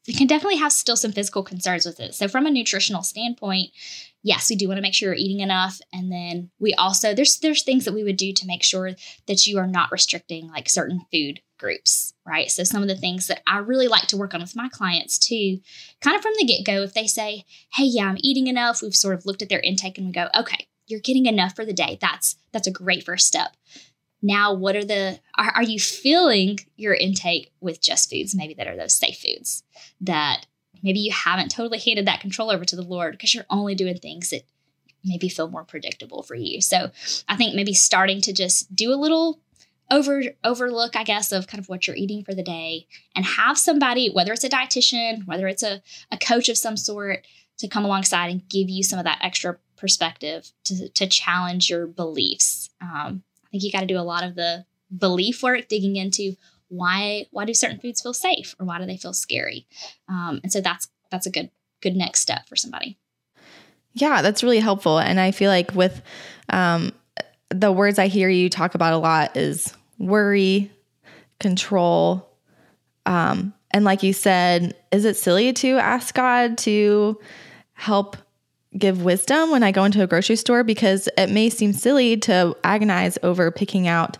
it 0.07 0.17
can 0.17 0.27
definitely 0.27 0.59
have 0.59 0.73
still 0.73 0.97
some 0.97 1.13
physical 1.13 1.43
concerns 1.43 1.87
with 1.87 1.99
it. 2.01 2.15
So, 2.15 2.29
from 2.29 2.47
a 2.47 2.51
nutritional 2.51 3.03
standpoint, 3.03 3.71
yes, 4.23 4.51
we 4.51 4.57
do 4.57 4.69
want 4.69 4.79
to 4.79 4.83
make 4.83 4.95
sure 4.95 5.09
you're 5.09 5.17
eating 5.17 5.41
enough. 5.41 5.81
And 5.93 6.13
then 6.13 6.51
we 6.59 6.75
also, 6.75 7.15
there's, 7.15 7.39
there's 7.39 7.63
things 7.63 7.85
that 7.85 7.95
we 7.95 8.05
would 8.05 8.17
do 8.17 8.33
to 8.33 8.47
make 8.47 8.63
sure 8.63 8.93
that 9.27 9.47
you 9.47 9.59
are 9.59 9.67
not 9.67 9.91
restricting 9.91 10.49
like 10.49 10.69
certain 10.69 11.01
food 11.13 11.41
groups, 11.59 12.13
right? 12.27 12.51
So, 12.51 12.65
some 12.65 12.83
of 12.83 12.89
the 12.89 12.97
things 12.97 13.29
that 13.29 13.43
I 13.47 13.59
really 13.59 13.89
like 13.89 14.07
to 14.09 14.17
work 14.17 14.35
on 14.35 14.41
with 14.41 14.57
my 14.57 14.69
clients 14.69 15.19
too, 15.19 15.61
kind 16.01 16.17
of 16.17 16.23
from 16.23 16.35
the 16.39 16.45
get 16.45 16.67
go, 16.67 16.83
if 16.83 16.95
they 16.95 17.07
say, 17.07 17.45
Hey, 17.75 17.85
yeah, 17.85 18.07
I'm 18.07 18.19
eating 18.21 18.47
enough, 18.47 18.83
we've 18.83 18.95
sort 18.95 19.15
of 19.15 19.25
looked 19.25 19.43
at 19.43 19.49
their 19.49 19.61
intake 19.61 19.97
and 19.97 20.07
we 20.09 20.13
go, 20.13 20.29
Okay, 20.39 20.69
you're 20.87 21.01
getting 21.01 21.27
enough 21.27 21.57
for 21.57 21.65
the 21.65 21.73
day. 21.73 21.99
That's 22.01 22.37
that's 22.53 22.67
a 22.67 22.73
great 22.73 23.05
first 23.05 23.27
step. 23.27 23.57
Now, 24.25 24.55
what 24.55 24.75
are 24.75 24.85
the 24.85 25.21
are, 25.37 25.53
are 25.57 25.63
you 25.63 25.79
filling 25.79 26.59
your 26.77 26.95
intake 26.95 27.53
with 27.61 27.81
just 27.81 28.11
foods 28.11 28.35
maybe 28.35 28.55
that 28.55 28.67
are 28.67 28.77
those 28.77 28.95
safe 28.95 29.19
foods 29.19 29.63
that 30.01 30.47
maybe 30.83 31.01
you 31.01 31.13
haven't 31.13 31.51
totally 31.51 31.79
handed 31.79 32.07
that 32.07 32.21
control 32.21 32.51
over 32.51 32.65
to 32.65 32.77
the 32.77 32.83
Lord 32.83 33.13
because 33.13 33.35
you're 33.35 33.47
only 33.51 33.75
doing 33.75 33.99
things 33.99 34.31
that 34.31 34.43
maybe 35.05 35.29
feel 35.29 35.51
more 35.51 35.65
predictable 35.65 36.23
for 36.23 36.35
you. 36.35 36.61
So, 36.61 36.91
I 37.29 37.37
think 37.37 37.55
maybe 37.55 37.75
starting 37.75 38.21
to 38.23 38.33
just 38.33 38.75
do 38.75 38.93
a 38.93 38.97
little 38.97 39.41
over 39.91 40.23
overlook 40.43 40.97
i 40.97 41.05
guess 41.05 41.31
of 41.31 41.47
kind 41.47 41.61
of 41.61 41.69
what 41.69 41.87
you're 41.87 41.95
eating 41.95 42.25
for 42.25 42.33
the 42.33 42.43
day 42.43 42.87
and 43.15 43.23
have 43.27 43.59
somebody 43.59 44.11
whether 44.11 44.33
it's 44.33 44.43
a 44.43 44.49
dietitian 44.49 45.27
whether 45.27 45.47
it's 45.47 45.63
a, 45.63 45.83
a 46.11 46.17
coach 46.17 46.49
of 46.49 46.57
some 46.57 46.75
sort 46.75 47.27
to 47.59 47.69
come 47.69 47.85
alongside 47.85 48.31
and 48.31 48.49
give 48.49 48.69
you 48.69 48.83
some 48.83 48.99
of 48.99 49.05
that 49.05 49.19
extra 49.23 49.59
perspective 49.77 50.51
to, 50.65 50.89
to 50.91 51.07
challenge 51.07 51.71
your 51.71 51.87
beliefs. 51.87 52.71
Um, 52.81 53.23
think 53.55 53.65
you 53.65 53.73
got 53.73 53.81
to 53.81 53.87
do 53.87 53.99
a 53.99 54.03
lot 54.03 54.25
of 54.25 54.35
the 54.35 54.65
belief 54.97 55.43
work, 55.43 55.69
digging 55.69 55.97
into 55.97 56.35
why 56.69 57.27
why 57.31 57.45
do 57.45 57.55
certain 57.55 57.79
foods 57.79 58.03
feel 58.03 58.13
safe 58.13 58.57
or 58.59 58.67
why 58.67 58.79
do 58.79 58.87
they 58.87 58.97
feel 58.97 59.13
scary, 59.13 59.67
um, 60.09 60.41
and 60.43 60.53
so 60.53 60.61
that's 60.61 60.89
that's 61.11 61.27
a 61.27 61.31
good 61.31 61.51
good 61.81 61.95
next 61.95 62.21
step 62.21 62.49
for 62.49 62.57
somebody. 62.57 62.99
Yeah, 63.93 64.23
that's 64.23 64.43
really 64.43 64.59
helpful, 64.59 64.99
and 64.99 65.21
I 65.21 65.31
feel 65.31 65.51
like 65.51 65.73
with 65.75 66.03
um, 66.49 66.93
the 67.51 67.71
words 67.71 67.99
I 67.99 68.09
hear 68.09 68.29
you 68.29 68.51
talk 68.51 68.75
about 68.75 68.93
a 68.93 68.99
lot 68.99 69.37
is 69.37 69.73
worry, 69.99 70.73
control, 71.39 72.29
um, 73.07 73.55
and 73.71 73.85
like 73.85 74.03
you 74.03 74.13
said, 74.13 74.75
is 74.91 75.05
it 75.05 75.17
silly 75.17 75.53
to 75.53 75.77
ask 75.77 76.15
God 76.15 76.59
to 76.59 77.21
help 77.75 78.17
give 78.77 79.03
wisdom 79.03 79.51
when 79.51 79.63
I 79.63 79.73
go 79.73 79.85
into 79.85 80.03
a 80.03 80.07
grocery 80.07 80.37
store 80.37 80.65
because 80.65 81.09
it 81.17 81.31
may 81.31 81.49
seem 81.49 81.73
silly 81.73 82.17
to 82.19 82.57
agonize 82.65 83.19
over 83.23 83.51
picking 83.51 83.87
out 83.89 84.19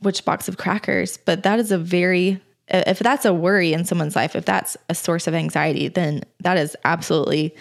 which 0.00 0.24
box 0.24 0.48
of 0.48 0.58
crackers, 0.58 1.16
but 1.16 1.42
that 1.42 1.58
is 1.58 1.72
a 1.72 1.78
very 1.78 2.40
if 2.68 2.98
that's 2.98 3.24
a 3.24 3.32
worry 3.32 3.72
in 3.72 3.84
someone's 3.84 4.16
life, 4.16 4.34
if 4.34 4.44
that's 4.44 4.76
a 4.88 4.94
source 4.94 5.28
of 5.28 5.34
anxiety, 5.34 5.86
then 5.86 6.22
that 6.40 6.56
is 6.56 6.76
absolutely 6.84 7.54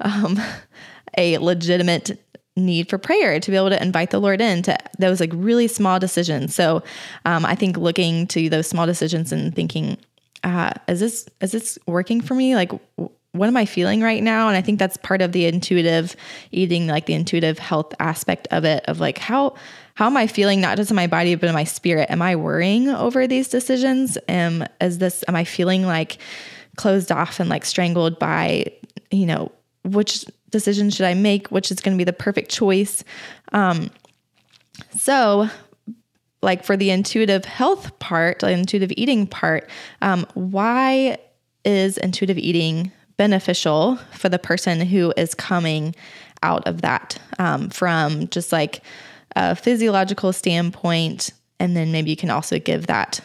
um, 0.00 0.40
a 1.16 1.38
legitimate 1.38 2.18
need 2.56 2.88
for 2.88 2.98
prayer 2.98 3.38
to 3.38 3.50
be 3.50 3.56
able 3.56 3.70
to 3.70 3.80
invite 3.80 4.10
the 4.10 4.18
Lord 4.18 4.40
in 4.40 4.62
to 4.62 4.76
those 4.98 5.20
like 5.20 5.30
really 5.32 5.68
small 5.68 6.00
decisions. 6.00 6.54
So 6.54 6.82
um, 7.24 7.46
I 7.46 7.54
think 7.54 7.76
looking 7.76 8.26
to 8.28 8.50
those 8.50 8.66
small 8.66 8.84
decisions 8.84 9.32
and 9.32 9.54
thinking, 9.54 9.96
uh, 10.42 10.72
is 10.88 11.00
this 11.00 11.28
is 11.40 11.52
this 11.52 11.78
working 11.86 12.20
for 12.20 12.34
me? 12.34 12.54
Like, 12.54 12.72
what 13.32 13.46
am 13.46 13.56
I 13.56 13.66
feeling 13.66 14.00
right 14.00 14.22
now? 14.22 14.48
And 14.48 14.56
I 14.56 14.62
think 14.62 14.78
that's 14.78 14.96
part 14.96 15.20
of 15.20 15.32
the 15.32 15.46
intuitive 15.46 16.16
eating, 16.50 16.86
like 16.86 17.06
the 17.06 17.14
intuitive 17.14 17.58
health 17.58 17.94
aspect 18.00 18.48
of 18.50 18.64
it, 18.64 18.84
of 18.86 19.00
like 19.00 19.18
how 19.18 19.54
how 19.94 20.06
am 20.06 20.16
I 20.16 20.26
feeling 20.26 20.60
not 20.60 20.76
just 20.76 20.90
in 20.90 20.96
my 20.96 21.06
body 21.06 21.34
but 21.34 21.48
in 21.48 21.54
my 21.54 21.64
spirit? 21.64 22.10
Am 22.10 22.22
I 22.22 22.36
worrying 22.36 22.88
over 22.88 23.26
these 23.26 23.48
decisions? 23.48 24.16
Am 24.28 24.64
is 24.80 24.98
this 24.98 25.24
am 25.28 25.36
I 25.36 25.44
feeling 25.44 25.84
like 25.84 26.18
closed 26.76 27.12
off 27.12 27.40
and 27.40 27.50
like 27.50 27.64
strangled 27.64 28.18
by, 28.18 28.72
you 29.10 29.26
know, 29.26 29.52
which 29.84 30.24
decision 30.50 30.88
should 30.90 31.06
I 31.06 31.14
make? 31.14 31.48
Which 31.48 31.70
is 31.70 31.80
going 31.80 31.96
to 31.96 31.98
be 31.98 32.04
the 32.04 32.12
perfect 32.12 32.50
choice? 32.50 33.04
Um, 33.52 33.90
so 34.96 35.50
like 36.40 36.64
for 36.64 36.76
the 36.76 36.90
intuitive 36.90 37.44
health 37.44 37.98
part, 37.98 38.38
the 38.38 38.50
intuitive 38.50 38.92
eating 38.96 39.26
part, 39.26 39.68
um, 40.00 40.26
why 40.34 41.18
is 41.64 41.98
intuitive 41.98 42.38
eating 42.38 42.92
beneficial 43.18 43.96
for 44.12 44.30
the 44.30 44.38
person 44.38 44.80
who 44.80 45.12
is 45.16 45.34
coming 45.34 45.94
out 46.42 46.66
of 46.66 46.80
that 46.80 47.18
um, 47.38 47.68
from 47.68 48.28
just 48.28 48.52
like 48.52 48.80
a 49.36 49.54
physiological 49.54 50.32
standpoint. 50.32 51.32
And 51.60 51.76
then 51.76 51.92
maybe 51.92 52.10
you 52.10 52.16
can 52.16 52.30
also 52.30 52.58
give 52.58 52.86
that 52.86 53.20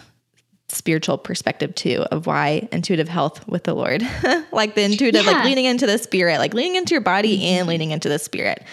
spiritual 0.68 1.20
perspective 1.20 1.76
too 1.76 2.04
of 2.12 2.26
why 2.26 2.68
intuitive 2.72 3.08
health 3.08 3.48
with 3.48 3.64
the 3.64 3.76
Lord, 3.76 4.02
like 4.52 4.74
the 4.76 4.82
intuitive, 4.82 5.24
yeah. 5.24 5.32
like 5.32 5.46
leaning 5.46 5.66
into 5.66 5.86
the 5.86 6.00
spirit, 6.00 6.40
like 6.40 6.56
leaning 6.56 6.76
into 6.76 6.96
your 6.96 7.02
body 7.02 7.38
mm-hmm. 7.38 7.46
and 7.46 7.68
leaning 7.68 7.92
into 7.92 8.10
the 8.10 8.20
spirit. 8.20 8.64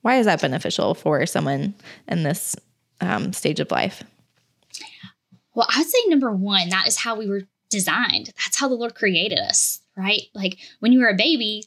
Why 0.00 0.16
is 0.16 0.26
that 0.26 0.40
beneficial 0.40 0.94
for 0.94 1.24
someone 1.26 1.74
in 2.08 2.22
this 2.22 2.56
um, 3.02 3.34
stage 3.34 3.60
of 3.60 3.70
life? 3.70 4.02
Well, 5.54 5.66
I'd 5.68 5.86
say 5.86 5.98
number 6.06 6.30
one, 6.32 6.70
that 6.70 6.88
is 6.88 6.96
how 6.96 7.16
we 7.16 7.28
were 7.28 7.42
designed. 7.68 8.32
That's 8.38 8.58
how 8.58 8.68
the 8.68 8.74
Lord 8.74 8.94
created 8.94 9.38
us 9.38 9.80
right? 10.00 10.22
Like 10.34 10.58
when 10.80 10.92
you 10.92 11.00
were 11.00 11.08
a 11.08 11.16
baby, 11.16 11.64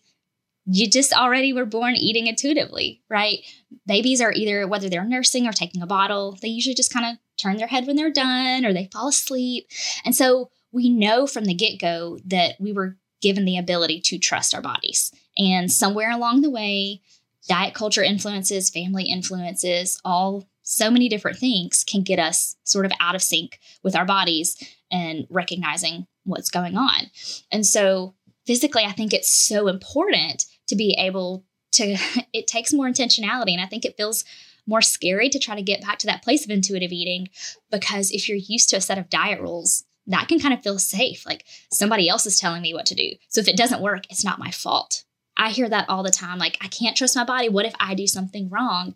you 0.66 0.90
just 0.90 1.14
already 1.14 1.54
were 1.54 1.66
born 1.66 1.96
eating 1.96 2.28
intuitively, 2.28 3.02
right? 3.10 3.40
Babies 3.86 4.22
are 4.22 4.32
either, 4.34 4.68
whether 4.68 4.90
they're 4.90 5.04
nursing 5.04 5.46
or 5.46 5.52
taking 5.52 5.82
a 5.82 5.88
bottle, 5.88 6.38
they 6.42 6.48
usually 6.48 6.76
just 6.76 6.94
kind 6.94 7.06
of 7.06 7.18
turn 7.38 7.58
their 7.58 7.68
head 7.68 7.86
when 7.86 7.96
they're 7.96 8.12
done 8.12 8.66
or 8.66 8.74
they 8.74 8.90
fall 8.92 9.10
asleep. 9.10 9.68
And 10.06 10.16
so 10.16 10.50
we 10.72 10.90
know 10.90 11.28
from 11.28 11.46
the 11.46 11.54
get 11.54 11.80
go 11.80 12.18
that 12.26 12.56
we 12.60 12.72
were 12.72 12.98
given 13.22 13.46
the 13.46 13.58
ability 13.58 14.02
to 14.02 14.18
trust 14.18 14.56
our 14.56 14.62
bodies. 14.62 15.12
And 15.38 15.72
somewhere 15.72 16.12
along 16.12 16.42
the 16.42 16.50
way, 16.50 17.02
diet 17.48 17.74
culture 17.74 18.04
influences, 18.04 18.70
family 18.70 19.04
influences, 19.04 20.00
all 20.06 20.48
so 20.62 20.90
many 20.90 21.10
different 21.10 21.38
things 21.38 21.84
can 21.84 22.04
get 22.04 22.20
us 22.20 22.56
sort 22.64 22.86
of 22.86 22.92
out 23.00 23.16
of 23.16 23.22
sync 23.22 23.60
with 23.84 23.96
our 23.96 24.06
bodies 24.06 24.58
and 24.92 25.28
recognizing 25.30 26.08
what's 26.24 26.50
going 26.50 26.78
on. 26.78 27.10
And 27.52 27.66
so 27.66 28.16
physically, 28.46 28.84
I 28.84 28.92
think 28.92 29.14
it's 29.14 29.32
so 29.32 29.68
important 29.68 30.46
to 30.68 30.76
be 30.76 30.96
able 30.98 31.46
to, 31.74 31.98
it 32.34 32.48
takes 32.48 32.74
more 32.74 32.88
intentionality. 32.88 33.52
And 33.52 33.62
I 33.62 33.68
think 33.68 33.86
it 33.86 33.98
feels 33.98 34.26
more 34.66 34.82
scary 34.82 35.30
to 35.30 35.40
try 35.40 35.56
to 35.56 35.62
get 35.62 35.82
back 35.82 36.00
to 36.00 36.08
that 36.08 36.24
place 36.24 36.46
of 36.46 36.52
intuitive 36.52 36.92
eating 36.92 37.28
because 37.70 38.12
if 38.12 38.30
you're 38.30 38.38
used 38.38 38.70
to 38.70 38.78
a 38.78 38.82
set 38.82 38.98
of 38.98 39.10
diet 39.10 39.42
rules, 39.42 39.84
that 40.08 40.28
can 40.28 40.40
kind 40.40 40.54
of 40.54 40.64
feel 40.64 40.80
safe. 40.80 41.26
Like 41.26 41.46
somebody 41.72 42.10
else 42.10 42.26
is 42.26 42.40
telling 42.40 42.62
me 42.62 42.74
what 42.74 42.86
to 42.88 42.96
do. 42.96 43.12
So 43.30 43.42
if 43.42 43.48
it 43.48 43.58
doesn't 43.58 43.82
work, 43.82 44.04
it's 44.10 44.24
not 44.24 44.40
my 44.40 44.52
fault. 44.52 45.04
I 45.36 45.50
hear 45.50 45.68
that 45.70 45.90
all 45.90 46.04
the 46.04 46.12
time. 46.12 46.38
Like, 46.38 46.58
I 46.62 46.68
can't 46.68 46.96
trust 46.96 47.16
my 47.16 47.24
body. 47.24 47.50
What 47.50 47.66
if 47.66 47.74
I 47.80 47.96
do 47.96 48.06
something 48.06 48.50
wrong? 48.50 48.94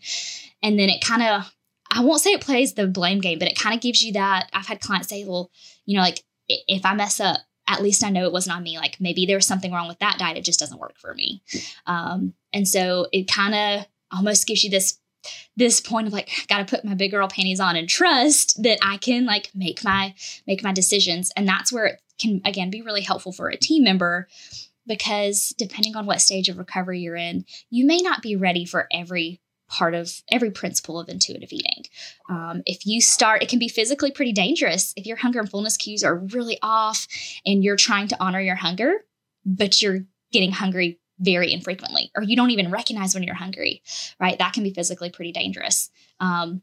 And 0.62 0.77
then 0.77 0.89
it 0.89 1.04
kind 1.04 1.24
of, 1.24 1.51
I 1.92 2.01
won't 2.01 2.22
say 2.22 2.32
it 2.32 2.42
plays 2.42 2.74
the 2.74 2.88
blame 2.88 3.22
game, 3.22 3.39
but 3.39 3.48
it 3.48 3.58
kind 3.58 3.74
of 3.74 3.82
gives 3.82 4.04
you 4.04 4.13
that. 4.13 4.50
I've 4.54 4.68
had 4.68 4.82
clients 4.82 5.08
say, 5.08 5.25
well, 5.25 5.50
you 5.86 5.96
know, 5.96 6.04
like 6.04 6.24
if 6.48 6.86
I 6.86 6.94
mess 6.94 7.20
up, 7.20 7.39
at 7.67 7.81
least 7.81 8.03
I 8.03 8.09
know 8.09 8.25
it 8.25 8.31
wasn't 8.31 8.55
on 8.55 8.63
me. 8.63 8.77
Like 8.77 9.00
maybe 9.00 9.25
there 9.25 9.38
was 9.38 9.45
something 9.45 9.71
wrong 9.71 9.88
with 9.88 10.00
that 10.00 10.17
diet. 10.17 10.38
It 10.38 10.45
just 10.45 10.59
doesn't 10.59 10.79
work 10.79 10.97
for 10.97 11.13
me. 11.13 11.41
Um, 11.86 12.33
and 12.53 12.67
so 12.67 13.07
it 13.12 13.29
kind 13.29 13.53
of 13.53 13.88
almost 14.12 14.47
gives 14.47 14.63
you 14.63 14.69
this 14.69 15.00
this 15.57 15.81
point 15.81 16.07
of 16.07 16.13
like 16.13 16.29
got 16.47 16.59
to 16.59 16.75
put 16.75 16.86
my 16.86 16.93
big 16.93 17.12
girl 17.12 17.27
panties 17.27 17.59
on 17.59 17.75
and 17.75 17.89
trust 17.89 18.62
that 18.63 18.79
I 18.81 18.97
can 18.97 19.25
like 19.25 19.51
make 19.53 19.83
my 19.83 20.15
make 20.45 20.63
my 20.63 20.71
decisions. 20.71 21.31
And 21.36 21.47
that's 21.47 21.71
where 21.71 21.86
it 21.86 22.01
can 22.19 22.41
again 22.45 22.69
be 22.69 22.81
really 22.81 23.01
helpful 23.01 23.31
for 23.31 23.50
a 23.50 23.57
team 23.57 23.83
member 23.83 24.27
because 24.88 25.53
depending 25.57 25.95
on 25.95 26.05
what 26.05 26.21
stage 26.21 26.47
of 26.47 26.57
recovery 26.57 27.01
you're 27.01 27.15
in, 27.15 27.45
you 27.69 27.86
may 27.86 27.97
not 27.97 28.21
be 28.21 28.36
ready 28.36 28.65
for 28.65 28.88
every 28.91 29.41
part 29.67 29.93
of 29.93 30.21
every 30.31 30.51
principle 30.51 31.00
of 31.00 31.09
intuitive 31.09 31.51
eating. 31.51 31.86
Um, 32.29 32.63
if 32.65 32.86
you 32.86 33.01
start, 33.01 33.43
it 33.43 33.50
can 33.50 33.59
be 33.59 33.67
physically 33.67 34.12
pretty 34.12 34.31
dangerous 34.31 34.93
if 34.95 35.05
your 35.05 35.17
hunger 35.17 35.39
and 35.39 35.50
fullness 35.50 35.77
cues 35.77 36.03
are 36.03 36.17
really 36.17 36.57
off 36.62 37.07
and 37.45 37.63
you're 37.63 37.75
trying 37.75 38.07
to 38.09 38.17
honor 38.19 38.39
your 38.41 38.55
hunger, 38.55 38.93
but 39.45 39.81
you're 39.81 40.00
getting 40.31 40.51
hungry 40.51 41.00
very 41.19 41.51
infrequently, 41.51 42.12
or 42.15 42.24
you 42.24 42.36
don't 42.36 42.51
even 42.51 42.71
recognize 42.71 43.13
when 43.13 43.24
you're 43.24 43.36
hungry, 43.36 43.81
right? 44.19 44.38
That 44.38 44.53
can 44.53 44.63
be 44.63 44.74
physically 44.74 45.09
pretty 45.09 45.31
dangerous. 45.31 45.89
Um, 46.19 46.62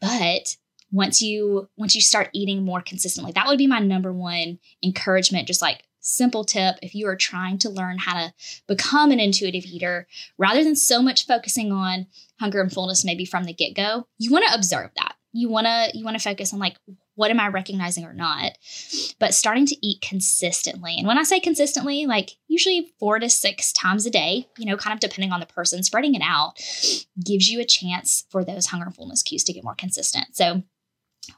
but 0.00 0.56
once 0.92 1.22
you 1.22 1.68
once 1.76 1.94
you 1.94 2.00
start 2.00 2.28
eating 2.32 2.64
more 2.64 2.80
consistently, 2.80 3.32
that 3.32 3.46
would 3.46 3.58
be 3.58 3.66
my 3.66 3.78
number 3.80 4.12
one 4.12 4.58
encouragement. 4.82 5.48
Just 5.48 5.62
like 5.62 5.82
simple 6.04 6.44
tip 6.44 6.76
if 6.82 6.94
you 6.94 7.08
are 7.08 7.16
trying 7.16 7.58
to 7.58 7.70
learn 7.70 7.98
how 7.98 8.14
to 8.14 8.32
become 8.68 9.10
an 9.10 9.20
intuitive 9.20 9.64
eater, 9.64 10.06
rather 10.38 10.62
than 10.62 10.76
so 10.76 11.02
much 11.02 11.26
focusing 11.26 11.72
on 11.72 12.06
hunger 12.38 12.60
and 12.60 12.72
fullness 12.72 13.04
maybe 13.04 13.24
from 13.24 13.44
the 13.44 13.52
get-go, 13.52 14.06
you 14.18 14.30
want 14.30 14.44
to 14.46 14.54
observe 14.54 14.90
that. 14.96 15.16
You 15.32 15.48
want 15.48 15.66
to 15.66 15.90
you 15.94 16.04
want 16.04 16.16
to 16.16 16.22
focus 16.22 16.52
on 16.52 16.60
like 16.60 16.76
what 17.16 17.30
am 17.30 17.40
I 17.40 17.48
recognizing 17.48 18.04
or 18.04 18.12
not? 18.12 18.58
But 19.18 19.34
starting 19.34 19.66
to 19.66 19.86
eat 19.86 20.00
consistently. 20.00 20.96
And 20.98 21.06
when 21.06 21.18
I 21.18 21.22
say 21.22 21.38
consistently, 21.38 22.06
like 22.06 22.30
usually 22.48 22.92
four 22.98 23.18
to 23.18 23.30
six 23.30 23.72
times 23.72 24.04
a 24.04 24.10
day, 24.10 24.48
you 24.58 24.66
know, 24.66 24.76
kind 24.76 24.94
of 24.94 25.00
depending 25.00 25.32
on 25.32 25.40
the 25.40 25.46
person, 25.46 25.82
spreading 25.82 26.14
it 26.14 26.22
out 26.24 26.54
gives 27.24 27.48
you 27.48 27.60
a 27.60 27.64
chance 27.64 28.26
for 28.30 28.44
those 28.44 28.66
hunger 28.66 28.86
and 28.86 28.94
fullness 28.94 29.22
cues 29.22 29.44
to 29.44 29.52
get 29.52 29.64
more 29.64 29.76
consistent. 29.76 30.36
So 30.36 30.62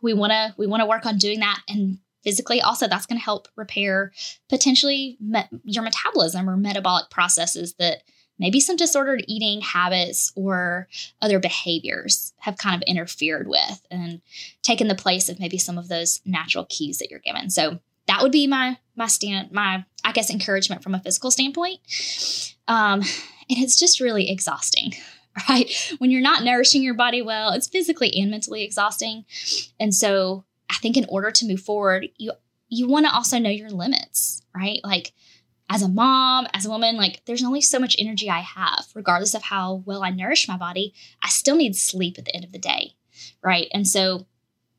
we 0.03 0.15
want 0.15 0.33
to 0.33 0.55
we 0.57 0.67
want 0.67 0.81
to 0.81 0.87
work 0.87 1.07
on 1.07 1.19
doing 1.19 1.41
that 1.41 1.61
and 1.69 1.99
physically 2.27 2.61
also 2.61 2.89
that's 2.89 3.07
going 3.07 3.19
to 3.19 3.25
help 3.25 3.47
repair 3.55 4.13
potentially 4.49 5.17
me- 5.21 5.49
your 5.63 5.85
metabolism 5.85 6.51
or 6.51 6.57
metabolic 6.57 7.09
processes 7.09 7.75
that 7.75 8.03
maybe 8.37 8.59
some 8.59 8.75
disordered 8.75 9.25
eating 9.29 9.61
habits 9.61 10.33
or 10.35 10.89
other 11.23 11.39
behaviors 11.39 12.35
have 12.39 12.59
kind 12.59 12.75
of 12.75 12.85
interfered 12.89 13.47
with 13.47 13.87
and 13.93 14.21
taken 14.63 14.89
the 14.89 14.95
place 14.97 15.29
of 15.29 15.39
maybe 15.39 15.57
some 15.57 15.79
of 15.79 15.87
those 15.87 16.21
natural 16.27 16.65
cues 16.65 16.99
that 16.99 17.11
you're 17.11 17.21
given. 17.21 17.49
So 17.49 17.79
that 18.09 18.23
would 18.23 18.33
be 18.33 18.49
my 18.49 18.77
my 18.97 19.07
stand 19.07 19.53
my 19.53 19.85
I 20.03 20.11
guess 20.11 20.29
encouragement 20.29 20.83
from 20.83 20.97
a 20.97 21.01
physical 21.01 21.31
standpoint. 21.31 21.79
Um, 22.67 23.03
and 23.49 23.63
it's 23.63 23.79
just 23.79 24.01
really 24.01 24.31
exhausting, 24.31 24.95
right? 25.49 25.71
When 25.99 26.11
you're 26.11 26.21
not 26.21 26.43
nourishing 26.43 26.83
your 26.83 26.95
body 26.95 27.23
well, 27.23 27.51
it's 27.53 27.69
physically 27.69 28.13
and 28.17 28.33
mentally 28.33 28.65
exhausting. 28.65 29.27
And 29.79 29.95
so 29.95 30.45
think 30.87 30.97
in 30.97 31.07
order 31.09 31.33
to 31.33 31.47
move 31.47 31.61
forward, 31.61 32.09
you 32.17 32.33
you 32.69 32.87
want 32.87 33.07
to 33.07 33.13
also 33.13 33.39
know 33.39 33.51
your 33.51 33.71
limits, 33.71 34.43
right? 34.55 34.79
Like 34.85 35.13
as 35.69 35.83
a 35.83 35.89
mom, 35.89 36.47
as 36.55 36.65
a 36.65 36.71
woman, 36.71 36.97
like 36.97 37.25
there's 37.25 37.43
only 37.43 37.61
so 37.61 37.79
much 37.79 37.97
energy 37.99 38.31
I 38.31 38.41
have, 38.41 38.87
regardless 38.95 39.35
of 39.35 39.43
how 39.43 39.83
well 39.85 40.05
I 40.05 40.11
nourish 40.11 40.49
my 40.49 40.57
body. 40.57 40.95
I 41.23 41.29
still 41.29 41.57
need 41.57 41.75
sleep 41.75 42.19
at 42.19 42.25
the 42.25 42.35
end 42.35 42.45
of 42.45 42.53
the 42.53 42.59
day, 42.59 42.95
right? 43.43 43.67
And 43.73 43.87
so 43.87 44.27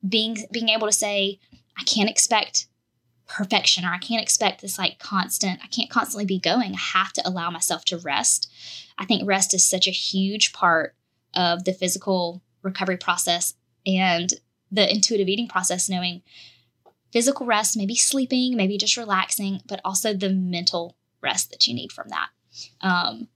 being 0.07 0.37
being 0.51 0.69
able 0.69 0.87
to 0.87 0.93
say, 0.93 1.39
I 1.77 1.83
can't 1.83 2.09
expect 2.09 2.67
perfection 3.27 3.83
or 3.83 3.89
I 3.89 3.97
can't 3.97 4.23
expect 4.23 4.61
this 4.61 4.77
like 4.77 4.99
constant, 4.99 5.59
I 5.61 5.67
can't 5.67 5.89
constantly 5.89 6.25
be 6.25 6.39
going. 6.39 6.73
I 6.73 6.77
have 6.77 7.11
to 7.13 7.27
allow 7.27 7.49
myself 7.49 7.83
to 7.85 7.97
rest. 7.97 8.49
I 8.97 9.03
think 9.03 9.27
rest 9.27 9.53
is 9.53 9.65
such 9.65 9.87
a 9.87 9.91
huge 9.91 10.53
part 10.53 10.95
of 11.33 11.65
the 11.65 11.73
physical 11.73 12.41
recovery 12.63 12.95
process 12.95 13.55
and 13.85 14.33
the 14.71 14.89
intuitive 14.91 15.27
eating 15.27 15.47
process, 15.47 15.89
knowing 15.89 16.21
physical 17.11 17.45
rest, 17.45 17.77
maybe 17.77 17.95
sleeping, 17.95 18.55
maybe 18.55 18.77
just 18.77 18.97
relaxing, 18.97 19.61
but 19.67 19.81
also 19.85 20.13
the 20.13 20.29
mental 20.29 20.95
rest 21.21 21.49
that 21.51 21.67
you 21.67 21.73
need 21.73 21.91
from 21.91 22.09
that. 22.09 22.29
Um, 22.81 23.27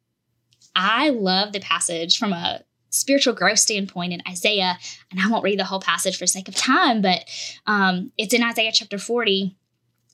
I 0.76 1.10
love 1.10 1.54
the 1.54 1.60
passage 1.60 2.18
from 2.18 2.34
a 2.34 2.62
spiritual 2.90 3.34
growth 3.34 3.60
standpoint 3.60 4.14
in 4.14 4.22
Isaiah, 4.30 4.78
and 5.10 5.20
I 5.20 5.30
won't 5.30 5.44
read 5.44 5.60
the 5.60 5.66
whole 5.66 5.82
passage 5.82 6.18
for 6.18 6.28
sake 6.28 6.48
of 6.48 6.56
time, 6.56 7.02
but 7.02 7.26
um, 7.66 8.12
it's 8.18 8.34
in 8.34 8.44
Isaiah 8.44 8.72
chapter 8.74 8.98
40. 8.98 9.56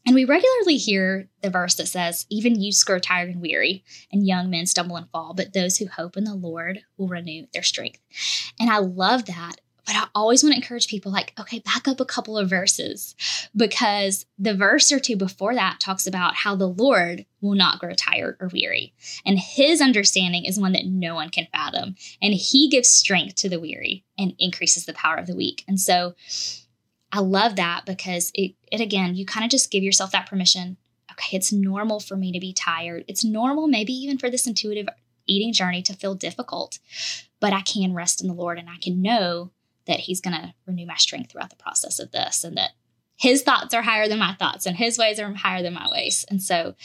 And 0.06 0.16
we 0.16 0.24
regularly 0.24 0.78
hear 0.78 1.28
the 1.42 1.50
verse 1.50 1.76
that 1.76 1.88
says, 1.88 2.26
Even 2.30 2.62
youths 2.62 2.84
grow 2.86 2.98
tired 2.98 3.30
and 3.30 3.42
weary, 3.42 3.84
and 4.10 4.26
young 4.26 4.50
men 4.50 4.66
stumble 4.66 4.96
and 4.96 5.10
fall, 5.10 5.34
but 5.34 5.52
those 5.52 5.78
who 5.78 5.88
hope 5.88 6.16
in 6.16 6.24
the 6.24 6.34
Lord 6.34 6.80
will 6.98 7.10
renew 7.10 7.48
their 7.54 7.64
strength. 7.64 8.00
And 8.58 8.70
I 8.70 8.78
love 8.78 9.26
that 9.26 9.56
but 9.88 9.96
I 9.96 10.08
always 10.13 10.44
want 10.44 10.53
to 10.53 10.58
encourage 10.58 10.89
people 10.89 11.13
like, 11.13 11.34
okay, 11.39 11.60
back 11.60 11.88
up 11.88 12.01
a 12.01 12.06
couple 12.06 12.38
of 12.38 12.50
verses 12.50 13.15
because 13.56 14.25
the 14.38 14.53
verse 14.53 14.91
or 14.91 15.00
two 15.00 15.15
before 15.15 15.56
that 15.56 15.79
talks 15.79 16.06
about 16.06 16.36
how 16.36 16.58
the 16.58 16.67
Lord 16.67 17.25
will 17.39 17.56
not 17.56 17.79
grow 17.79 17.94
tired 17.94 18.36
or 18.41 18.50
weary. 18.51 18.94
And 19.25 19.39
his 19.39 19.79
understanding 19.79 20.44
is 20.44 20.60
one 20.60 20.74
that 20.74 20.86
no 20.86 21.15
one 21.15 21.29
can 21.29 21.48
fathom. 21.53 21.96
And 22.22 22.34
he 22.34 22.70
gives 22.70 22.89
strength 22.89 23.36
to 23.36 23.50
the 23.50 23.62
weary 23.62 24.03
and 24.20 24.34
increases 24.38 24.86
the 24.86 24.94
power 24.94 25.15
of 25.15 25.25
the 25.25 25.36
weak. 25.36 25.63
And 25.70 25.79
so 25.79 26.15
I 27.13 27.22
love 27.22 27.56
that 27.56 27.86
because 27.86 28.32
it, 28.36 28.56
it 28.70 28.82
again, 28.82 29.15
you 29.15 29.25
kind 29.25 29.46
of 29.46 29.50
just 29.50 29.72
give 29.72 29.84
yourself 29.84 30.12
that 30.12 30.29
permission. 30.29 30.75
Okay, 31.13 31.38
it's 31.38 31.53
normal 31.53 32.01
for 32.01 32.17
me 32.17 32.34
to 32.34 32.41
be 32.41 32.51
tired. 32.51 33.06
It's 33.08 33.24
normal, 33.24 33.70
maybe 33.70 33.94
even 33.94 34.17
for 34.17 34.29
this 34.29 34.46
intuitive 34.46 34.89
eating 35.27 35.53
journey 35.53 35.82
to 35.84 35.94
feel 35.94 36.15
difficult, 36.15 36.79
but 37.39 37.53
I 37.53 37.62
can 37.62 37.94
rest 37.94 38.22
in 38.22 38.27
the 38.27 38.34
Lord 38.34 38.58
and 38.60 38.70
I 38.70 38.77
can 38.82 39.01
know 39.01 39.51
that 39.88 40.01
he's 40.01 40.22
going 40.22 40.39
to 40.39 40.53
renew 40.65 40.86
my 40.86 40.96
strength 40.96 41.31
throughout 41.31 41.50
the 41.50 41.55
process 41.55 42.00
of 42.00 42.12
this 42.12 42.44
and 42.44 42.57
that 42.57 42.72
his 43.18 43.42
thoughts 43.42 43.74
are 43.74 43.81
higher 43.81 44.07
than 44.07 44.20
my 44.20 44.33
thoughts 44.33 44.66
and 44.66 44.77
his 44.77 44.98
ways 44.98 45.20
are 45.20 45.33
higher 45.33 45.64
than 45.64 45.74
my 45.74 45.90
ways. 45.90 46.25
And 46.29 46.42
so 46.42 46.75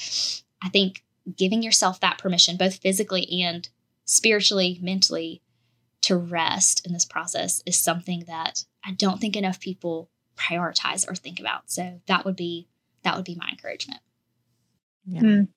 I 0.62 0.68
think 0.70 1.04
giving 1.36 1.62
yourself 1.62 2.00
that 2.00 2.18
permission, 2.18 2.56
both 2.56 2.76
physically 2.76 3.26
and 3.42 3.68
spiritually, 4.04 4.78
mentally, 4.82 5.42
to 6.02 6.16
rest 6.16 6.84
in 6.86 6.92
this 6.92 7.04
process 7.04 7.62
is 7.64 7.78
something 7.78 8.24
that 8.26 8.64
I 8.84 8.92
don't 8.92 9.20
think 9.20 9.36
enough 9.36 9.60
people 9.60 10.10
prioritize 10.36 11.08
or 11.08 11.14
think 11.14 11.38
about. 11.38 11.70
So 11.70 12.00
that 12.06 12.24
would 12.24 12.36
be 12.36 12.68
that 13.04 13.16
would 13.16 13.24
be 13.24 13.36
my 13.36 13.48
encouragement. 13.48 14.00
Yeah. 15.06 15.20
Mm. 15.20 15.48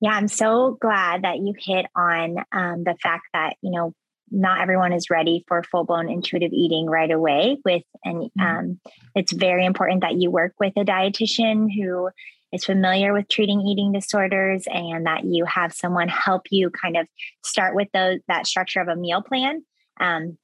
Yeah, 0.00 0.10
I'm 0.10 0.28
so 0.28 0.76
glad 0.80 1.22
that 1.22 1.36
you 1.36 1.54
hit 1.56 1.86
on 1.94 2.36
um, 2.50 2.84
the 2.84 2.96
fact 3.02 3.24
that 3.32 3.56
you 3.62 3.70
know 3.70 3.94
not 4.32 4.60
everyone 4.60 4.92
is 4.92 5.10
ready 5.10 5.44
for 5.46 5.62
full 5.62 5.84
blown 5.84 6.08
intuitive 6.08 6.52
eating 6.52 6.86
right 6.86 7.10
away 7.10 7.58
with 7.64 7.82
and 8.04 8.30
mm-hmm. 8.38 8.42
um, 8.42 8.80
it's 9.14 9.32
very 9.32 9.64
important 9.64 10.00
that 10.00 10.14
you 10.14 10.30
work 10.30 10.54
with 10.58 10.72
a 10.76 10.84
dietitian 10.84 11.68
who 11.72 12.08
is 12.52 12.64
familiar 12.64 13.12
with 13.12 13.28
treating 13.28 13.60
eating 13.60 13.92
disorders 13.92 14.64
and 14.66 15.06
that 15.06 15.24
you 15.24 15.44
have 15.44 15.72
someone 15.72 16.08
help 16.08 16.42
you 16.50 16.70
kind 16.70 16.96
of 16.96 17.06
start 17.44 17.74
with 17.74 17.88
those 17.92 18.18
that 18.28 18.46
structure 18.46 18.80
of 18.80 18.88
a 18.88 18.96
meal 18.96 19.22
plan 19.22 19.62
um, 20.00 20.36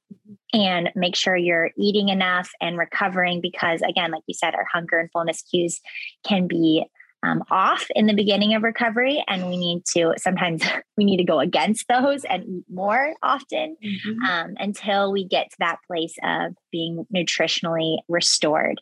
and 0.53 0.91
make 0.95 1.15
sure 1.15 1.35
you're 1.35 1.71
eating 1.77 2.09
enough 2.09 2.51
and 2.61 2.77
recovering 2.77 3.41
because 3.41 3.81
again 3.81 4.11
like 4.11 4.23
you 4.27 4.33
said 4.33 4.55
our 4.55 4.65
hunger 4.71 4.97
and 4.97 5.09
fullness 5.11 5.41
cues 5.43 5.81
can 6.25 6.47
be 6.47 6.85
um, 7.23 7.43
off 7.51 7.85
in 7.95 8.07
the 8.07 8.13
beginning 8.13 8.53
of 8.53 8.63
recovery 8.63 9.23
and 9.27 9.47
we 9.47 9.57
need 9.57 9.83
to 9.93 10.13
sometimes 10.17 10.63
we 10.97 11.05
need 11.05 11.17
to 11.17 11.23
go 11.23 11.39
against 11.39 11.87
those 11.87 12.23
and 12.25 12.43
eat 12.45 12.63
more 12.71 13.13
often 13.21 13.75
mm-hmm. 13.83 14.23
um, 14.23 14.53
until 14.57 15.11
we 15.11 15.25
get 15.25 15.49
to 15.49 15.55
that 15.59 15.79
place 15.87 16.15
of 16.23 16.53
being 16.71 17.05
nutritionally 17.13 17.97
restored 18.07 18.79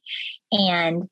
and 0.52 1.10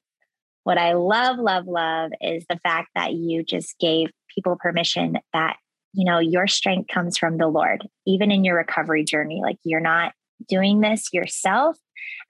what 0.64 0.78
i 0.78 0.94
love 0.94 1.38
love 1.38 1.66
love 1.68 2.12
is 2.22 2.46
the 2.50 2.60
fact 2.64 2.90
that 2.96 3.14
you 3.14 3.44
just 3.44 3.78
gave 3.80 4.10
people 4.34 4.58
permission 4.60 5.18
that 5.34 5.58
you 5.94 6.06
know 6.06 6.20
your 6.20 6.48
strength 6.48 6.88
comes 6.94 7.18
from 7.18 7.38
the 7.38 7.48
lord 7.48 7.88
even 8.06 8.32
in 8.32 8.44
your 8.44 8.58
recovery 8.58 9.04
journey 9.04 9.42
like 9.42 9.58
you're 9.64 9.80
not 9.80 10.14
doing 10.48 10.82
this 10.82 11.12
yourself 11.14 11.78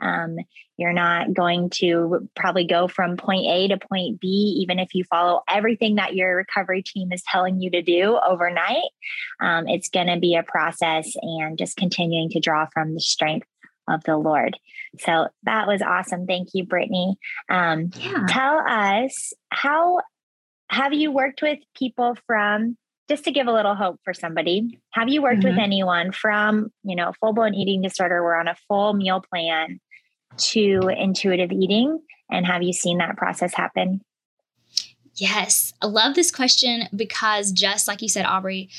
um, 0.01 0.37
you're 0.77 0.93
not 0.93 1.33
going 1.33 1.69
to 1.69 2.27
probably 2.35 2.65
go 2.65 2.87
from 2.87 3.17
point 3.17 3.45
A 3.47 3.67
to 3.69 3.77
point 3.77 4.19
B, 4.19 4.27
even 4.61 4.79
if 4.79 4.93
you 4.93 5.03
follow 5.05 5.41
everything 5.49 5.95
that 5.95 6.15
your 6.15 6.35
recovery 6.35 6.83
team 6.83 7.11
is 7.11 7.23
telling 7.31 7.61
you 7.61 7.71
to 7.71 7.81
do 7.81 8.19
overnight. 8.27 8.89
Um, 9.39 9.67
it's 9.67 9.89
going 9.89 10.07
to 10.07 10.19
be 10.19 10.35
a 10.35 10.43
process 10.43 11.13
and 11.21 11.57
just 11.57 11.77
continuing 11.77 12.29
to 12.31 12.39
draw 12.39 12.67
from 12.73 12.93
the 12.93 12.99
strength 12.99 13.47
of 13.87 14.03
the 14.03 14.17
Lord. 14.17 14.57
So 14.99 15.27
that 15.43 15.67
was 15.67 15.81
awesome. 15.81 16.25
Thank 16.25 16.49
you, 16.53 16.65
Brittany. 16.65 17.17
Um, 17.49 17.91
yeah. 17.95 18.25
Tell 18.27 18.59
us 18.67 19.33
how 19.49 19.99
have 20.69 20.93
you 20.93 21.11
worked 21.11 21.41
with 21.41 21.59
people 21.77 22.17
from 22.25 22.77
just 23.09 23.23
to 23.25 23.31
give 23.31 23.47
a 23.47 23.53
little 23.53 23.75
hope 23.75 23.99
for 24.03 24.13
somebody. 24.13 24.79
Have 24.91 25.09
you 25.09 25.21
worked 25.21 25.39
mm-hmm. 25.39 25.49
with 25.49 25.57
anyone 25.57 26.11
from 26.11 26.71
you 26.83 26.95
know 26.95 27.13
full 27.19 27.33
blown 27.33 27.53
eating 27.53 27.81
disorder 27.81 28.23
we're 28.23 28.35
on 28.35 28.47
a 28.47 28.55
full 28.67 28.93
meal 28.93 29.21
plan 29.21 29.79
to 30.37 30.89
intuitive 30.97 31.51
eating? 31.51 31.99
And 32.29 32.45
have 32.45 32.63
you 32.63 32.73
seen 32.73 32.97
that 32.97 33.17
process 33.17 33.53
happen? 33.53 34.01
Yes. 35.15 35.73
I 35.81 35.87
love 35.87 36.15
this 36.15 36.31
question 36.31 36.89
because 36.95 37.51
just 37.51 37.87
like 37.87 38.01
you 38.01 38.09
said 38.09 38.25
aubrey 38.25 38.69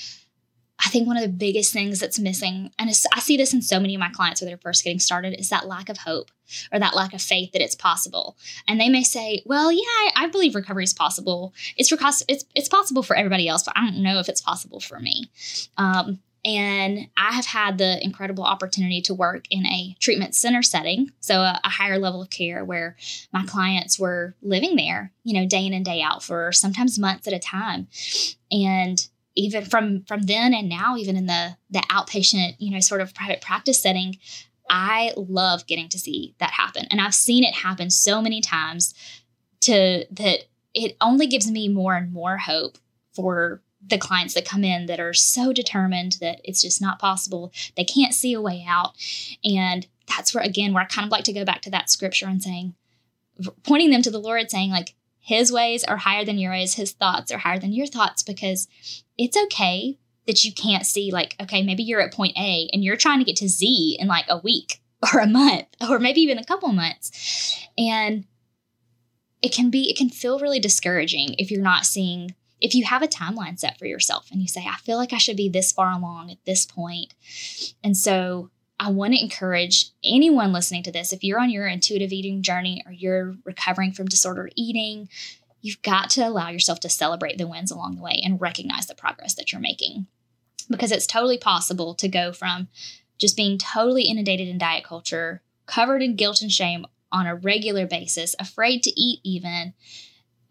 I 0.84 0.88
think 0.90 1.06
one 1.06 1.16
of 1.16 1.22
the 1.22 1.28
biggest 1.28 1.72
things 1.72 1.98
that's 1.98 2.18
missing, 2.18 2.70
and 2.78 2.90
I 2.90 3.20
see 3.20 3.36
this 3.36 3.54
in 3.54 3.62
so 3.62 3.80
many 3.80 3.94
of 3.94 4.00
my 4.00 4.10
clients 4.10 4.40
when 4.40 4.48
they're 4.48 4.58
first 4.58 4.84
getting 4.84 4.98
started, 4.98 5.38
is 5.38 5.48
that 5.48 5.66
lack 5.66 5.88
of 5.88 5.98
hope 5.98 6.30
or 6.70 6.78
that 6.78 6.94
lack 6.94 7.14
of 7.14 7.22
faith 7.22 7.52
that 7.52 7.62
it's 7.62 7.74
possible. 7.74 8.36
And 8.68 8.78
they 8.78 8.88
may 8.88 9.02
say, 9.02 9.42
"Well, 9.46 9.72
yeah, 9.72 9.80
I, 9.82 10.10
I 10.16 10.26
believe 10.28 10.54
recovery 10.54 10.84
is 10.84 10.92
possible. 10.92 11.54
It's 11.76 11.90
it's 12.28 12.44
it's 12.54 12.68
possible 12.68 13.02
for 13.02 13.16
everybody 13.16 13.48
else, 13.48 13.62
but 13.62 13.76
I 13.76 13.86
don't 13.86 14.02
know 14.02 14.18
if 14.18 14.28
it's 14.28 14.42
possible 14.42 14.80
for 14.80 14.98
me." 14.98 15.30
Um, 15.78 16.20
and 16.46 17.08
I 17.16 17.32
have 17.32 17.46
had 17.46 17.78
the 17.78 18.02
incredible 18.04 18.44
opportunity 18.44 19.00
to 19.02 19.14
work 19.14 19.46
in 19.50 19.66
a 19.66 19.96
treatment 19.98 20.36
center 20.36 20.62
setting, 20.62 21.10
so 21.18 21.40
a, 21.40 21.60
a, 21.64 21.68
higher 21.68 21.98
level 21.98 22.22
of 22.22 22.30
care 22.30 22.64
where 22.64 22.96
my 23.32 23.44
clients 23.44 23.98
were 23.98 24.36
living 24.42 24.76
there, 24.76 25.12
you 25.24 25.34
know, 25.34 25.44
day 25.44 25.66
in 25.66 25.74
and 25.74 25.84
day 25.84 26.02
out 26.02 26.22
for 26.22 26.52
sometimes 26.52 27.00
months 27.00 27.26
at 27.26 27.34
a 27.34 27.40
time. 27.40 27.88
And 28.52 29.08
even 29.36 29.64
from 29.64 30.02
from 30.04 30.22
then 30.22 30.52
and 30.54 30.68
now 30.68 30.96
even 30.96 31.16
in 31.16 31.26
the 31.26 31.56
the 31.70 31.80
outpatient 31.90 32.56
you 32.58 32.72
know 32.72 32.80
sort 32.80 33.00
of 33.00 33.14
private 33.14 33.40
practice 33.40 33.80
setting 33.80 34.16
i 34.68 35.12
love 35.16 35.66
getting 35.66 35.88
to 35.88 35.98
see 35.98 36.34
that 36.38 36.50
happen. 36.50 36.86
And 36.90 37.00
i've 37.00 37.14
seen 37.14 37.44
it 37.44 37.54
happen 37.54 37.90
so 37.90 38.20
many 38.20 38.40
times 38.40 38.94
to 39.60 40.04
that 40.10 40.40
it 40.74 40.96
only 41.00 41.26
gives 41.26 41.50
me 41.50 41.68
more 41.68 41.94
and 41.94 42.12
more 42.12 42.36
hope 42.36 42.78
for 43.14 43.62
the 43.88 43.98
clients 43.98 44.34
that 44.34 44.44
come 44.44 44.64
in 44.64 44.86
that 44.86 45.00
are 45.00 45.14
so 45.14 45.52
determined 45.52 46.18
that 46.20 46.40
it's 46.44 46.62
just 46.62 46.80
not 46.80 46.98
possible. 46.98 47.52
They 47.76 47.84
can't 47.84 48.14
see 48.14 48.32
a 48.32 48.40
way 48.40 48.64
out. 48.68 48.94
And 49.44 49.86
that's 50.08 50.34
where, 50.34 50.44
again, 50.44 50.72
where 50.72 50.82
I 50.82 50.86
kind 50.86 51.06
of 51.06 51.12
like 51.12 51.24
to 51.24 51.32
go 51.32 51.44
back 51.44 51.62
to 51.62 51.70
that 51.70 51.90
scripture 51.90 52.26
and 52.26 52.42
saying, 52.42 52.74
pointing 53.64 53.90
them 53.90 54.02
to 54.02 54.10
the 54.10 54.18
Lord, 54.18 54.50
saying, 54.50 54.70
like, 54.70 54.94
his 55.26 55.50
ways 55.50 55.82
are 55.82 55.96
higher 55.96 56.24
than 56.24 56.38
your 56.38 56.52
ways, 56.52 56.74
his 56.74 56.92
thoughts 56.92 57.32
are 57.32 57.38
higher 57.38 57.58
than 57.58 57.72
your 57.72 57.88
thoughts, 57.88 58.22
because 58.22 58.68
it's 59.18 59.36
okay 59.36 59.98
that 60.28 60.44
you 60.44 60.52
can't 60.52 60.86
see, 60.86 61.10
like, 61.10 61.34
okay, 61.42 61.64
maybe 61.64 61.82
you're 61.82 62.00
at 62.00 62.14
point 62.14 62.36
A 62.38 62.70
and 62.72 62.84
you're 62.84 62.96
trying 62.96 63.18
to 63.18 63.24
get 63.24 63.34
to 63.38 63.48
Z 63.48 63.96
in 63.98 64.06
like 64.06 64.26
a 64.28 64.38
week 64.38 64.80
or 65.12 65.18
a 65.18 65.26
month 65.26 65.66
or 65.90 65.98
maybe 65.98 66.20
even 66.20 66.38
a 66.38 66.44
couple 66.44 66.68
months. 66.68 67.66
And 67.76 68.24
it 69.42 69.52
can 69.52 69.68
be, 69.68 69.90
it 69.90 69.96
can 69.96 70.10
feel 70.10 70.38
really 70.38 70.60
discouraging 70.60 71.34
if 71.38 71.50
you're 71.50 71.60
not 71.60 71.86
seeing 71.86 72.36
if 72.60 72.72
you 72.76 72.84
have 72.84 73.02
a 73.02 73.08
timeline 73.08 73.58
set 73.58 73.78
for 73.80 73.86
yourself 73.86 74.28
and 74.30 74.40
you 74.40 74.46
say, 74.46 74.64
I 74.64 74.76
feel 74.76 74.96
like 74.96 75.12
I 75.12 75.18
should 75.18 75.36
be 75.36 75.48
this 75.48 75.72
far 75.72 75.90
along 75.90 76.30
at 76.30 76.38
this 76.46 76.64
point. 76.64 77.14
And 77.82 77.96
so 77.96 78.50
I 78.78 78.90
want 78.90 79.14
to 79.14 79.22
encourage 79.22 79.86
anyone 80.04 80.52
listening 80.52 80.82
to 80.84 80.92
this 80.92 81.12
if 81.12 81.24
you're 81.24 81.40
on 81.40 81.50
your 81.50 81.66
intuitive 81.66 82.12
eating 82.12 82.42
journey 82.42 82.82
or 82.84 82.92
you're 82.92 83.36
recovering 83.44 83.92
from 83.92 84.06
disordered 84.06 84.52
eating, 84.54 85.08
you've 85.62 85.82
got 85.82 86.10
to 86.10 86.22
allow 86.22 86.50
yourself 86.50 86.80
to 86.80 86.88
celebrate 86.88 87.38
the 87.38 87.46
wins 87.46 87.70
along 87.70 87.96
the 87.96 88.02
way 88.02 88.20
and 88.22 88.40
recognize 88.40 88.86
the 88.86 88.94
progress 88.94 89.34
that 89.34 89.52
you're 89.52 89.60
making. 89.60 90.06
Because 90.68 90.92
it's 90.92 91.06
totally 91.06 91.38
possible 91.38 91.94
to 91.94 92.08
go 92.08 92.32
from 92.32 92.68
just 93.18 93.36
being 93.36 93.56
totally 93.56 94.04
inundated 94.04 94.48
in 94.48 94.58
diet 94.58 94.84
culture, 94.84 95.42
covered 95.64 96.02
in 96.02 96.16
guilt 96.16 96.42
and 96.42 96.52
shame 96.52 96.86
on 97.10 97.26
a 97.26 97.34
regular 97.34 97.86
basis, 97.86 98.34
afraid 98.38 98.82
to 98.82 99.00
eat 99.00 99.20
even, 99.24 99.72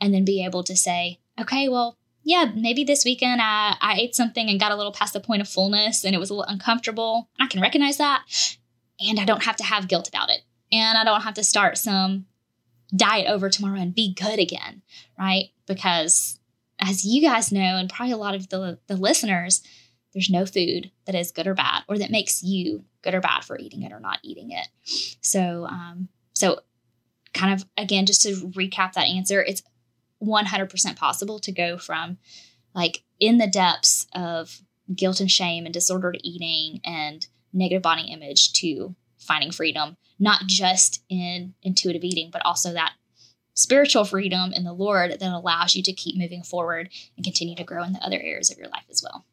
and 0.02 0.14
then 0.14 0.26
be 0.26 0.44
able 0.44 0.64
to 0.64 0.76
say, 0.76 1.20
okay, 1.40 1.70
well, 1.70 1.98
yeah, 2.26 2.52
maybe 2.56 2.84
this 2.84 3.06
weekend 3.06 3.40
I, 3.40 3.78
I 3.80 3.98
ate 4.00 4.16
something 4.16 4.50
and 4.50 4.60
got 4.60 4.72
a 4.72 4.76
little 4.76 4.92
past 4.92 5.14
the 5.14 5.20
point 5.20 5.44
of 5.44 5.48
fullness 5.48 6.04
and 6.04 6.16
it 6.16 6.18
was 6.18 6.32
a 6.32 6.34
little 6.34 6.52
uncomfortable. 6.52 7.30
I 7.40 7.46
can 7.46 7.62
recognize 7.62 7.98
that. 7.98 8.24
And 9.00 9.20
I 9.20 9.26
don't 9.26 9.44
have 9.44 9.56
to 9.58 9.64
have 9.64 9.88
guilt 9.88 10.08
about 10.08 10.32
it. 10.32 10.42
And 10.72 10.98
I 10.98 11.04
don't 11.04 11.22
have 11.22 11.36
to 11.36 11.44
start 11.44 11.78
some 11.78 12.26
diet 12.96 13.28
over 13.30 13.50
tomorrow 13.50 13.80
and 13.80 13.94
be 13.94 14.16
good 14.16 14.40
again, 14.40 14.82
right? 15.20 15.50
Because 15.68 16.40
as 16.80 17.06
you 17.06 17.22
guys 17.22 17.52
know, 17.52 17.78
and 17.78 17.90
probably 17.90 18.14
a 18.14 18.18
lot 18.18 18.34
of 18.34 18.50
the, 18.50 18.80
the 18.88 18.98
listeners, 18.98 19.62
there's 20.14 20.30
no 20.30 20.48
food 20.48 20.90
that 21.06 21.14
is 21.14 21.32
good 21.32 21.46
or 21.46 21.54
bad 21.54 21.84
or 21.88 22.00
that 22.00 22.10
makes 22.10 22.42
you 22.42 22.86
good 23.04 23.14
or 23.14 23.22
bad 23.22 23.44
for 23.44 23.60
eating 23.60 23.84
it 23.84 23.94
or 23.94 24.00
not 24.00 24.18
eating 24.24 24.50
it. 24.50 24.68
So, 25.22 25.68
um, 25.70 26.10
so 26.34 26.62
kind 27.36 27.54
of 27.54 27.68
again, 27.78 28.08
just 28.08 28.24
to 28.24 28.34
recap 28.56 28.94
that 28.94 29.08
answer, 29.08 29.44
it's 29.44 29.62
100% 30.24 30.96
possible 30.96 31.40
to 31.40 31.52
go 31.52 31.78
from 31.78 32.18
like 32.74 33.04
in 33.20 33.38
the 33.38 33.48
depths 33.48 34.08
of 34.14 34.62
guilt 34.94 35.20
and 35.20 35.32
shame 35.32 35.66
and 35.66 35.74
disordered 35.74 36.20
eating 36.24 36.82
and 36.84 37.28
negative 37.54 37.82
body 37.82 38.12
image 38.12 38.54
to 38.54 38.96
finding 39.18 39.52
freedom, 39.52 39.98
not 40.20 40.46
just 40.48 41.04
in 41.10 41.54
intuitive 41.64 42.04
eating, 42.04 42.30
but 42.32 42.46
also 42.46 42.74
that 42.74 42.94
spiritual 43.54 44.04
freedom 44.04 44.52
in 44.54 44.64
the 44.64 44.74
Lord 44.74 45.12
that 45.12 45.22
allows 45.22 45.76
you 45.76 45.84
to 45.84 45.94
keep 45.94 46.18
moving 46.18 46.44
forward 46.44 46.90
and 47.16 47.24
continue 47.24 47.56
to 47.56 47.64
grow 47.64 47.84
in 47.84 47.94
the 47.94 48.06
other 48.06 48.20
areas 48.22 48.52
of 48.52 48.58
your 48.58 48.68
life 48.68 48.84
as 48.92 49.02
well. 49.02 49.26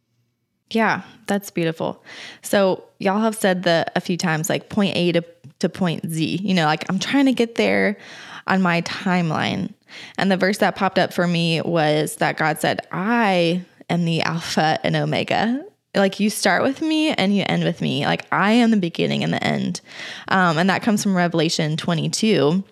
Yeah, 0.70 1.02
that's 1.26 1.50
beautiful. 1.50 2.02
So 2.40 2.84
y'all 2.98 3.20
have 3.20 3.34
said 3.34 3.64
the 3.64 3.84
a 3.94 4.00
few 4.00 4.16
times 4.16 4.48
like 4.48 4.70
point 4.70 4.96
A 4.96 5.12
to, 5.12 5.24
to 5.58 5.68
point 5.68 6.08
Z. 6.08 6.40
You 6.42 6.54
know, 6.54 6.64
like 6.64 6.88
I'm 6.88 6.98
trying 6.98 7.26
to 7.26 7.32
get 7.32 7.56
there 7.56 7.98
on 8.46 8.62
my 8.62 8.80
timeline. 8.82 9.74
And 10.18 10.30
the 10.30 10.36
verse 10.36 10.58
that 10.58 10.76
popped 10.76 10.98
up 10.98 11.12
for 11.12 11.26
me 11.26 11.60
was 11.62 12.16
that 12.16 12.36
God 12.36 12.60
said, 12.60 12.86
I 12.92 13.64
am 13.90 14.04
the 14.04 14.22
Alpha 14.22 14.78
and 14.82 14.96
Omega. 14.96 15.64
Like 15.94 16.20
you 16.20 16.30
start 16.30 16.62
with 16.62 16.80
me 16.80 17.10
and 17.10 17.36
you 17.36 17.44
end 17.46 17.64
with 17.64 17.80
me. 17.80 18.06
Like 18.06 18.26
I 18.32 18.52
am 18.52 18.70
the 18.70 18.76
beginning 18.76 19.22
and 19.24 19.32
the 19.32 19.42
end. 19.44 19.80
Um, 20.28 20.58
and 20.58 20.70
that 20.70 20.82
comes 20.82 21.02
from 21.02 21.14
Revelation 21.14 21.76
22. 21.76 22.64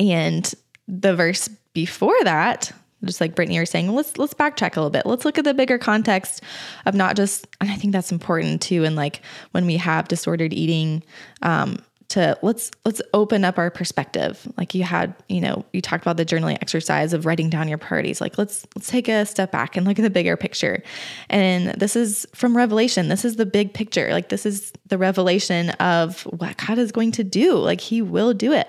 And 0.00 0.54
the 0.88 1.14
verse 1.14 1.48
before 1.74 2.16
that, 2.24 2.72
just 3.04 3.20
like 3.20 3.34
Brittany 3.34 3.58
was 3.58 3.70
saying, 3.70 3.92
let's 3.92 4.16
let's 4.16 4.34
backtrack 4.34 4.76
a 4.76 4.80
little 4.80 4.90
bit. 4.90 5.06
Let's 5.06 5.24
look 5.24 5.38
at 5.38 5.44
the 5.44 5.54
bigger 5.54 5.78
context 5.78 6.42
of 6.86 6.94
not 6.94 7.16
just, 7.16 7.46
and 7.60 7.70
I 7.70 7.76
think 7.76 7.92
that's 7.92 8.12
important 8.12 8.62
too. 8.62 8.84
And 8.84 8.96
like 8.96 9.20
when 9.50 9.66
we 9.66 9.76
have 9.76 10.08
disordered 10.08 10.52
eating, 10.52 11.02
um, 11.42 11.78
to 12.14 12.38
let's 12.42 12.70
let's 12.84 13.02
open 13.12 13.44
up 13.44 13.58
our 13.58 13.70
perspective. 13.70 14.46
Like 14.56 14.74
you 14.74 14.84
had 14.84 15.14
you 15.28 15.40
know 15.40 15.64
you 15.72 15.80
talked 15.80 16.04
about 16.04 16.16
the 16.16 16.24
journaling 16.24 16.58
exercise 16.60 17.12
of 17.12 17.26
writing 17.26 17.50
down 17.50 17.68
your 17.68 17.78
priorities. 17.78 18.20
Like 18.20 18.38
let's 18.38 18.66
let's 18.76 18.88
take 18.88 19.08
a 19.08 19.26
step 19.26 19.50
back 19.50 19.76
and 19.76 19.86
look 19.86 19.98
at 19.98 20.02
the 20.02 20.10
bigger 20.10 20.36
picture. 20.36 20.82
And 21.28 21.68
this 21.80 21.96
is 21.96 22.26
from 22.32 22.56
revelation. 22.56 23.08
This 23.08 23.24
is 23.24 23.36
the 23.36 23.46
big 23.46 23.74
picture. 23.74 24.12
Like 24.12 24.28
this 24.28 24.46
is 24.46 24.72
the 24.86 24.96
revelation 24.96 25.70
of 25.70 26.22
what 26.22 26.56
god 26.56 26.78
is 26.78 26.92
going 26.92 27.12
to 27.12 27.24
do. 27.24 27.56
Like 27.56 27.80
he 27.80 28.00
will 28.00 28.32
do 28.32 28.52
it. 28.52 28.68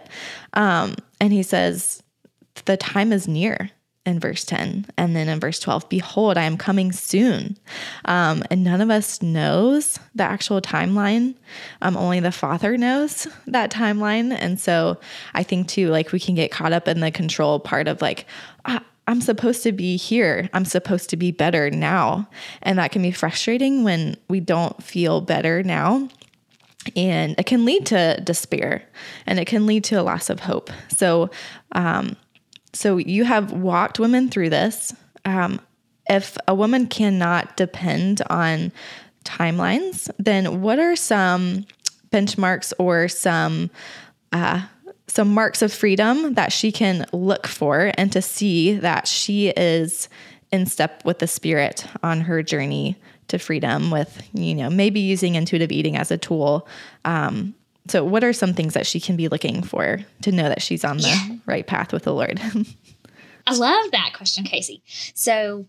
Um 0.53 0.95
and 1.21 1.31
he 1.31 1.43
says 1.43 2.01
the 2.65 2.77
time 2.77 3.13
is 3.13 3.27
near 3.27 3.69
in 4.05 4.19
verse 4.19 4.43
10. 4.45 4.85
And 4.97 5.15
then 5.15 5.27
in 5.27 5.39
verse 5.39 5.59
12, 5.59 5.89
behold, 5.89 6.37
I 6.37 6.43
am 6.43 6.57
coming 6.57 6.91
soon. 6.91 7.57
Um, 8.05 8.43
and 8.51 8.63
none 8.63 8.81
of 8.81 8.89
us 8.89 9.21
knows 9.21 9.99
the 10.13 10.23
actual 10.23 10.61
timeline. 10.61 11.35
Um, 11.81 11.97
only 11.97 12.19
the 12.19 12.31
Father 12.31 12.77
knows 12.77 13.27
that 13.47 13.71
timeline. 13.71 14.31
And 14.31 14.59
so 14.59 14.99
I 15.33 15.43
think 15.43 15.67
too, 15.67 15.89
like 15.89 16.11
we 16.11 16.19
can 16.19 16.35
get 16.35 16.51
caught 16.51 16.73
up 16.73 16.87
in 16.87 16.99
the 16.99 17.11
control 17.11 17.59
part 17.59 17.87
of 17.87 18.01
like, 18.01 18.25
ah, 18.65 18.83
I'm 19.07 19.21
supposed 19.21 19.63
to 19.63 19.71
be 19.71 19.97
here. 19.97 20.49
I'm 20.53 20.65
supposed 20.65 21.09
to 21.11 21.17
be 21.17 21.31
better 21.31 21.69
now. 21.69 22.27
And 22.61 22.79
that 22.79 22.91
can 22.91 23.01
be 23.01 23.11
frustrating 23.11 23.83
when 23.83 24.17
we 24.27 24.39
don't 24.39 24.81
feel 24.83 25.21
better 25.21 25.63
now. 25.63 26.09
And 26.95 27.35
it 27.39 27.47
can 27.47 27.65
lead 27.65 27.87
to 27.87 28.21
despair 28.23 28.83
and 29.25 29.39
it 29.39 29.45
can 29.45 29.65
lead 29.65 29.83
to 29.85 29.95
a 29.95 30.03
loss 30.03 30.29
of 30.29 30.41
hope. 30.41 30.69
So, 30.89 31.31
um, 31.71 32.15
so 32.75 32.97
you 32.97 33.23
have 33.23 33.51
walked 33.51 33.99
women 33.99 34.29
through 34.29 34.49
this. 34.49 34.93
Um, 35.23 35.61
if 36.09 36.37
a 36.47 36.53
woman 36.53 36.87
cannot 36.87 37.57
depend 37.57 38.21
on 38.29 38.71
timelines, 39.23 40.09
then 40.19 40.61
what 40.61 40.77
are 40.77 40.95
some 40.95 41.65
benchmarks 42.11 42.73
or 42.77 43.07
some 43.07 43.69
uh, 44.31 44.65
some 45.07 45.33
marks 45.33 45.61
of 45.61 45.71
freedom 45.71 46.33
that 46.33 46.51
she 46.51 46.71
can 46.71 47.05
look 47.13 47.47
for 47.47 47.91
and 47.97 48.11
to 48.11 48.21
see 48.21 48.73
that 48.73 49.07
she 49.07 49.49
is 49.49 50.09
in 50.51 50.65
step 50.65 51.03
with 51.05 51.19
the 51.19 51.27
spirit 51.27 51.85
on 52.03 52.21
her 52.21 52.43
journey 52.43 52.97
to 53.27 53.39
freedom 53.39 53.91
with 53.91 54.21
you 54.33 54.53
know 54.53 54.69
maybe 54.69 54.99
using 54.99 55.35
intuitive 55.35 55.71
eating 55.71 55.95
as 55.95 56.11
a 56.11 56.17
tool 56.17 56.67
um, 57.05 57.53
so, 57.87 58.03
what 58.03 58.23
are 58.23 58.33
some 58.33 58.53
things 58.53 58.73
that 58.73 58.87
she 58.87 58.99
can 58.99 59.15
be 59.15 59.27
looking 59.27 59.61
for 59.61 59.99
to 60.23 60.31
know 60.31 60.49
that 60.49 60.61
she's 60.61 60.83
on 60.83 60.97
the 60.97 61.07
yeah. 61.07 61.27
right 61.45 61.65
path 61.65 61.93
with 61.93 62.03
the 62.03 62.13
Lord? 62.13 62.41
I 63.47 63.55
love 63.55 63.91
that 63.91 64.13
question, 64.15 64.43
Casey. 64.43 64.81
So, 65.13 65.67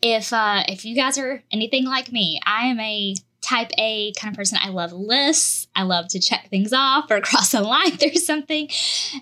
if 0.00 0.32
uh, 0.32 0.62
if 0.68 0.84
you 0.84 0.94
guys 0.94 1.18
are 1.18 1.42
anything 1.50 1.84
like 1.86 2.12
me, 2.12 2.40
I 2.46 2.66
am 2.66 2.78
a 2.78 3.14
type 3.40 3.70
A 3.78 4.12
kind 4.12 4.32
of 4.32 4.36
person. 4.36 4.58
I 4.62 4.68
love 4.68 4.92
lists. 4.92 5.66
I 5.74 5.82
love 5.82 6.08
to 6.08 6.20
check 6.20 6.48
things 6.50 6.72
off 6.72 7.10
or 7.10 7.20
cross 7.22 7.52
a 7.54 7.62
line 7.62 7.96
through 7.96 8.14
something, 8.14 8.68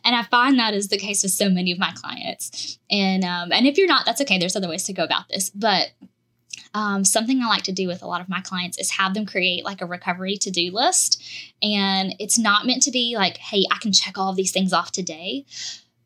and 0.04 0.14
I 0.14 0.22
find 0.24 0.58
that 0.58 0.74
is 0.74 0.88
the 0.88 0.98
case 0.98 1.22
with 1.22 1.32
so 1.32 1.48
many 1.48 1.72
of 1.72 1.78
my 1.78 1.92
clients. 1.92 2.78
And 2.90 3.24
um, 3.24 3.52
and 3.52 3.66
if 3.66 3.78
you're 3.78 3.88
not, 3.88 4.04
that's 4.04 4.20
okay. 4.20 4.38
There's 4.38 4.56
other 4.56 4.68
ways 4.68 4.84
to 4.84 4.92
go 4.92 5.04
about 5.04 5.28
this, 5.30 5.48
but 5.48 5.92
um, 6.76 7.06
something 7.06 7.40
I 7.40 7.46
like 7.46 7.62
to 7.62 7.72
do 7.72 7.88
with 7.88 8.02
a 8.02 8.06
lot 8.06 8.20
of 8.20 8.28
my 8.28 8.42
clients 8.42 8.76
is 8.76 8.90
have 8.90 9.14
them 9.14 9.24
create 9.24 9.64
like 9.64 9.80
a 9.80 9.86
recovery 9.86 10.36
to 10.36 10.50
do 10.50 10.70
list. 10.72 11.24
And 11.62 12.14
it's 12.18 12.38
not 12.38 12.66
meant 12.66 12.82
to 12.82 12.90
be 12.90 13.14
like, 13.16 13.38
hey, 13.38 13.64
I 13.72 13.78
can 13.78 13.94
check 13.94 14.18
all 14.18 14.28
of 14.28 14.36
these 14.36 14.52
things 14.52 14.74
off 14.74 14.92
today. 14.92 15.46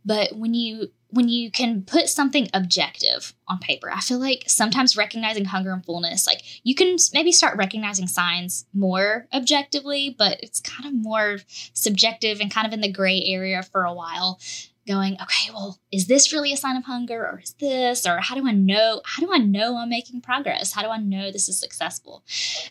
But 0.05 0.37
when 0.37 0.55
you 0.55 0.93
when 1.13 1.29
you 1.29 1.51
can 1.51 1.83
put 1.83 2.09
something 2.09 2.49
objective 2.55 3.35
on 3.49 3.59
paper, 3.59 3.91
I 3.93 3.99
feel 3.99 4.21
like 4.21 4.45
sometimes 4.47 4.97
recognizing 4.97 5.47
hunger 5.47 5.73
and 5.73 5.85
fullness, 5.85 6.25
like 6.25 6.43
you 6.63 6.77
can 6.77 6.95
maybe 7.13 7.33
start 7.33 7.59
recognizing 7.59 8.07
signs 8.07 8.65
more 8.73 9.27
objectively, 9.33 10.15
but 10.17 10.39
it's 10.41 10.61
kind 10.61 10.87
of 10.87 10.95
more 10.95 11.39
subjective 11.75 12.39
and 12.41 12.49
kind 12.49 12.65
of 12.65 12.73
in 12.73 12.81
the 12.81 12.93
gray 12.93 13.25
area 13.27 13.65
for 13.65 13.83
a 13.83 13.93
while 13.93 14.39
going, 14.87 15.15
okay, 15.15 15.51
well, 15.53 15.79
is 15.93 16.07
this 16.07 16.33
really 16.33 16.53
a 16.53 16.57
sign 16.57 16.77
of 16.77 16.85
hunger 16.85 17.27
or 17.27 17.41
is 17.43 17.55
this 17.61 18.07
or 18.07 18.19
how 18.19 18.35
do 18.35 18.47
I 18.47 18.53
know 18.53 19.03
how 19.05 19.25
do 19.25 19.33
I 19.33 19.39
know 19.39 19.77
I'm 19.77 19.91
making 19.91 20.21
progress? 20.21 20.73
How 20.73 20.83
do 20.83 20.89
I 20.89 20.99
know 20.99 21.31
this 21.31 21.49
is 21.49 21.59
successful? 21.59 22.25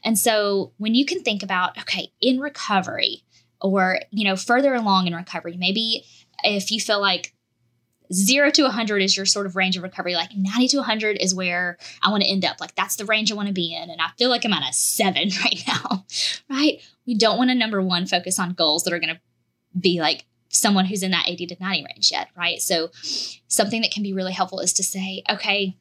And 0.03 0.17
so 0.17 0.73
when 0.77 0.95
you 0.95 1.05
can 1.05 1.21
think 1.21 1.43
about, 1.43 1.77
okay, 1.79 2.11
in 2.21 2.39
recovery 2.39 3.23
or, 3.61 3.99
you 4.11 4.23
know, 4.23 4.35
further 4.35 4.73
along 4.73 5.07
in 5.07 5.15
recovery, 5.15 5.55
maybe 5.57 6.05
if 6.43 6.71
you 6.71 6.79
feel 6.79 6.99
like 6.99 7.33
0 8.11 8.49
to 8.51 8.63
100 8.63 9.01
is 9.03 9.15
your 9.15 9.25
sort 9.25 9.45
of 9.45 9.55
range 9.55 9.77
of 9.77 9.83
recovery 9.83 10.15
like 10.15 10.31
90 10.35 10.69
to 10.69 10.77
100 10.77 11.17
is 11.17 11.35
where 11.35 11.77
I 12.01 12.09
want 12.09 12.23
to 12.23 12.29
end 12.29 12.43
up 12.43 12.59
like 12.59 12.73
that's 12.73 12.95
the 12.95 13.05
range 13.05 13.31
I 13.31 13.35
want 13.35 13.49
to 13.49 13.53
be 13.53 13.75
in 13.75 13.89
and 13.89 14.01
I 14.01 14.07
feel 14.17 14.29
like 14.29 14.43
I'm 14.45 14.53
at 14.53 14.67
a 14.67 14.73
7 14.73 15.29
right 15.43 15.63
now. 15.67 16.05
right? 16.49 16.81
We 17.05 17.15
don't 17.15 17.37
want 17.37 17.51
to 17.51 17.55
number 17.55 17.81
1 17.81 18.07
focus 18.07 18.39
on 18.39 18.53
goals 18.53 18.83
that 18.83 18.93
are 18.93 18.99
going 18.99 19.13
to 19.13 19.21
be 19.79 20.01
like 20.01 20.25
someone 20.49 20.85
who's 20.85 21.03
in 21.03 21.11
that 21.11 21.29
80 21.29 21.47
to 21.47 21.57
90 21.59 21.85
range 21.85 22.11
yet, 22.11 22.27
right? 22.35 22.61
So 22.61 22.89
something 23.47 23.81
that 23.81 23.91
can 23.91 24.03
be 24.03 24.13
really 24.13 24.33
helpful 24.33 24.59
is 24.59 24.73
to 24.73 24.83
say, 24.83 25.23
okay, 25.29 25.77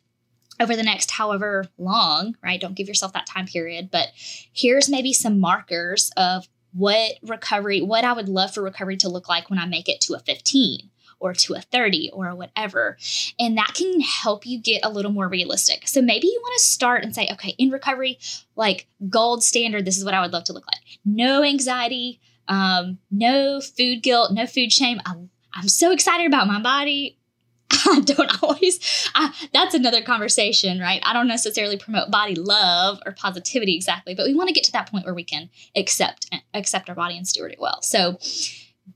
over 0.60 0.76
the 0.76 0.82
next 0.82 1.10
however 1.10 1.66
long, 1.78 2.36
right? 2.42 2.60
Don't 2.60 2.74
give 2.74 2.88
yourself 2.88 3.12
that 3.12 3.26
time 3.26 3.46
period, 3.46 3.90
but 3.90 4.08
here's 4.52 4.88
maybe 4.88 5.12
some 5.12 5.40
markers 5.40 6.10
of 6.16 6.48
what 6.72 7.12
recovery, 7.22 7.80
what 7.80 8.04
I 8.04 8.12
would 8.12 8.28
love 8.28 8.54
for 8.54 8.62
recovery 8.62 8.96
to 8.98 9.08
look 9.08 9.28
like 9.28 9.50
when 9.50 9.58
I 9.58 9.66
make 9.66 9.88
it 9.88 10.00
to 10.02 10.14
a 10.14 10.18
15 10.18 10.90
or 11.20 11.32
to 11.32 11.54
a 11.54 11.60
30 11.60 12.10
or 12.12 12.34
whatever. 12.34 12.96
And 13.38 13.56
that 13.56 13.74
can 13.74 14.00
help 14.00 14.46
you 14.46 14.60
get 14.60 14.84
a 14.84 14.90
little 14.90 15.10
more 15.10 15.28
realistic. 15.28 15.88
So 15.88 16.00
maybe 16.00 16.28
you 16.28 16.40
want 16.40 16.58
to 16.58 16.64
start 16.64 17.02
and 17.02 17.14
say, 17.14 17.28
okay, 17.32 17.54
in 17.58 17.70
recovery, 17.70 18.18
like 18.54 18.86
gold 19.08 19.42
standard, 19.42 19.84
this 19.84 19.98
is 19.98 20.04
what 20.04 20.14
I 20.14 20.20
would 20.20 20.32
love 20.32 20.44
to 20.44 20.52
look 20.52 20.66
like. 20.66 20.98
No 21.04 21.42
anxiety, 21.42 22.20
um, 22.48 22.98
no 23.10 23.60
food 23.60 24.02
guilt, 24.02 24.32
no 24.32 24.46
food 24.46 24.72
shame. 24.72 25.00
I'm, 25.06 25.30
I'm 25.54 25.68
so 25.68 25.92
excited 25.92 26.26
about 26.26 26.46
my 26.46 26.60
body. 26.60 27.18
I 27.70 28.00
don't 28.00 28.42
always, 28.42 29.10
I, 29.14 29.32
that's 29.52 29.74
another 29.74 30.02
conversation, 30.02 30.80
right? 30.80 31.02
I 31.04 31.12
don't 31.12 31.28
necessarily 31.28 31.76
promote 31.76 32.10
body 32.10 32.34
love 32.34 32.98
or 33.04 33.12
positivity 33.12 33.76
exactly, 33.76 34.14
but 34.14 34.26
we 34.26 34.34
want 34.34 34.48
to 34.48 34.54
get 34.54 34.64
to 34.64 34.72
that 34.72 34.90
point 34.90 35.04
where 35.04 35.14
we 35.14 35.24
can 35.24 35.50
accept, 35.76 36.34
accept 36.54 36.88
our 36.88 36.94
body 36.94 37.16
and 37.16 37.28
steward 37.28 37.52
it 37.52 37.60
well. 37.60 37.82
So 37.82 38.18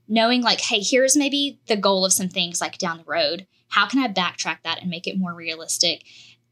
knowing 0.07 0.41
like, 0.41 0.59
hey, 0.59 0.79
here's 0.79 1.15
maybe 1.15 1.59
the 1.67 1.77
goal 1.77 2.05
of 2.05 2.13
some 2.13 2.29
things 2.29 2.59
like 2.59 2.77
down 2.79 2.97
the 2.97 3.03
road. 3.05 3.45
How 3.69 3.87
can 3.87 3.99
I 3.99 4.07
backtrack 4.07 4.57
that 4.63 4.81
and 4.81 4.89
make 4.89 5.07
it 5.07 5.17
more 5.17 5.33
realistic? 5.33 6.03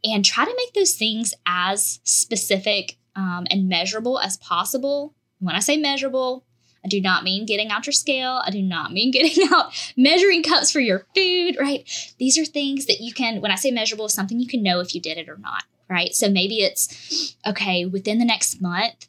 And 0.03 0.25
try 0.25 0.45
to 0.45 0.55
make 0.55 0.73
those 0.73 0.93
things 0.93 1.33
as 1.45 1.99
specific 2.03 2.97
um, 3.15 3.45
and 3.49 3.69
measurable 3.69 4.19
as 4.19 4.37
possible. 4.37 5.13
When 5.39 5.55
I 5.55 5.59
say 5.59 5.77
measurable, 5.77 6.45
I 6.83 6.87
do 6.87 6.99
not 6.99 7.23
mean 7.23 7.45
getting 7.45 7.69
out 7.69 7.85
your 7.85 7.93
scale. 7.93 8.41
I 8.45 8.49
do 8.49 8.61
not 8.61 8.91
mean 8.91 9.11
getting 9.11 9.47
out 9.51 9.71
measuring 9.95 10.43
cups 10.43 10.71
for 10.71 10.79
your 10.79 11.05
food, 11.15 11.57
right? 11.59 11.87
These 12.17 12.37
are 12.37 12.45
things 12.45 12.85
that 12.87 13.01
you 13.01 13.13
can, 13.13 13.41
when 13.41 13.51
I 13.51 13.55
say 13.55 13.71
measurable, 13.71 14.09
something 14.09 14.39
you 14.39 14.47
can 14.47 14.63
know 14.63 14.79
if 14.79 14.95
you 14.95 15.01
did 15.01 15.17
it 15.17 15.29
or 15.29 15.37
not, 15.37 15.63
right? 15.89 16.13
So 16.13 16.29
maybe 16.29 16.59
it's, 16.59 17.35
okay, 17.45 17.85
within 17.85 18.19
the 18.19 18.25
next 18.25 18.61
month, 18.61 19.07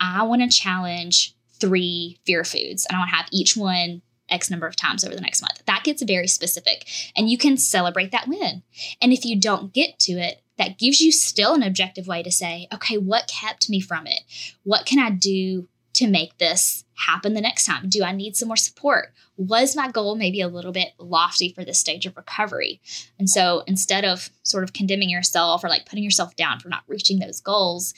I 0.00 0.24
want 0.24 0.42
to 0.42 0.48
challenge 0.48 1.34
three 1.60 2.18
fear 2.26 2.42
foods 2.42 2.86
and 2.86 2.96
I 2.96 2.98
want 2.98 3.10
to 3.10 3.16
have 3.16 3.28
each 3.30 3.56
one 3.56 4.02
X 4.28 4.50
number 4.50 4.66
of 4.66 4.74
times 4.74 5.04
over 5.04 5.14
the 5.14 5.20
next 5.20 5.42
month. 5.42 5.62
That 5.66 5.84
gets 5.84 6.02
very 6.02 6.26
specific 6.26 6.86
and 7.16 7.30
you 7.30 7.38
can 7.38 7.56
celebrate 7.56 8.10
that 8.10 8.26
win. 8.26 8.62
And 9.00 9.12
if 9.12 9.24
you 9.24 9.38
don't 9.38 9.72
get 9.72 9.98
to 10.00 10.12
it, 10.12 10.42
that 10.58 10.78
gives 10.78 11.00
you 11.00 11.12
still 11.12 11.54
an 11.54 11.62
objective 11.62 12.06
way 12.06 12.22
to 12.22 12.30
say, 12.30 12.66
okay, 12.72 12.98
what 12.98 13.28
kept 13.28 13.70
me 13.70 13.80
from 13.80 14.06
it? 14.06 14.20
What 14.64 14.86
can 14.86 14.98
I 14.98 15.10
do 15.10 15.68
to 15.94 16.06
make 16.06 16.38
this 16.38 16.84
happen 16.94 17.34
the 17.34 17.40
next 17.40 17.66
time? 17.66 17.88
Do 17.88 18.02
I 18.02 18.12
need 18.12 18.36
some 18.36 18.48
more 18.48 18.56
support? 18.56 19.12
Was 19.36 19.76
my 19.76 19.90
goal 19.90 20.14
maybe 20.14 20.40
a 20.40 20.48
little 20.48 20.72
bit 20.72 20.92
lofty 20.98 21.52
for 21.52 21.64
this 21.64 21.78
stage 21.78 22.06
of 22.06 22.16
recovery? 22.16 22.80
And 23.18 23.28
so 23.28 23.62
instead 23.66 24.04
of 24.04 24.30
sort 24.42 24.64
of 24.64 24.72
condemning 24.72 25.10
yourself 25.10 25.64
or 25.64 25.68
like 25.68 25.86
putting 25.86 26.04
yourself 26.04 26.36
down 26.36 26.60
for 26.60 26.68
not 26.68 26.84
reaching 26.86 27.18
those 27.18 27.40
goals, 27.40 27.94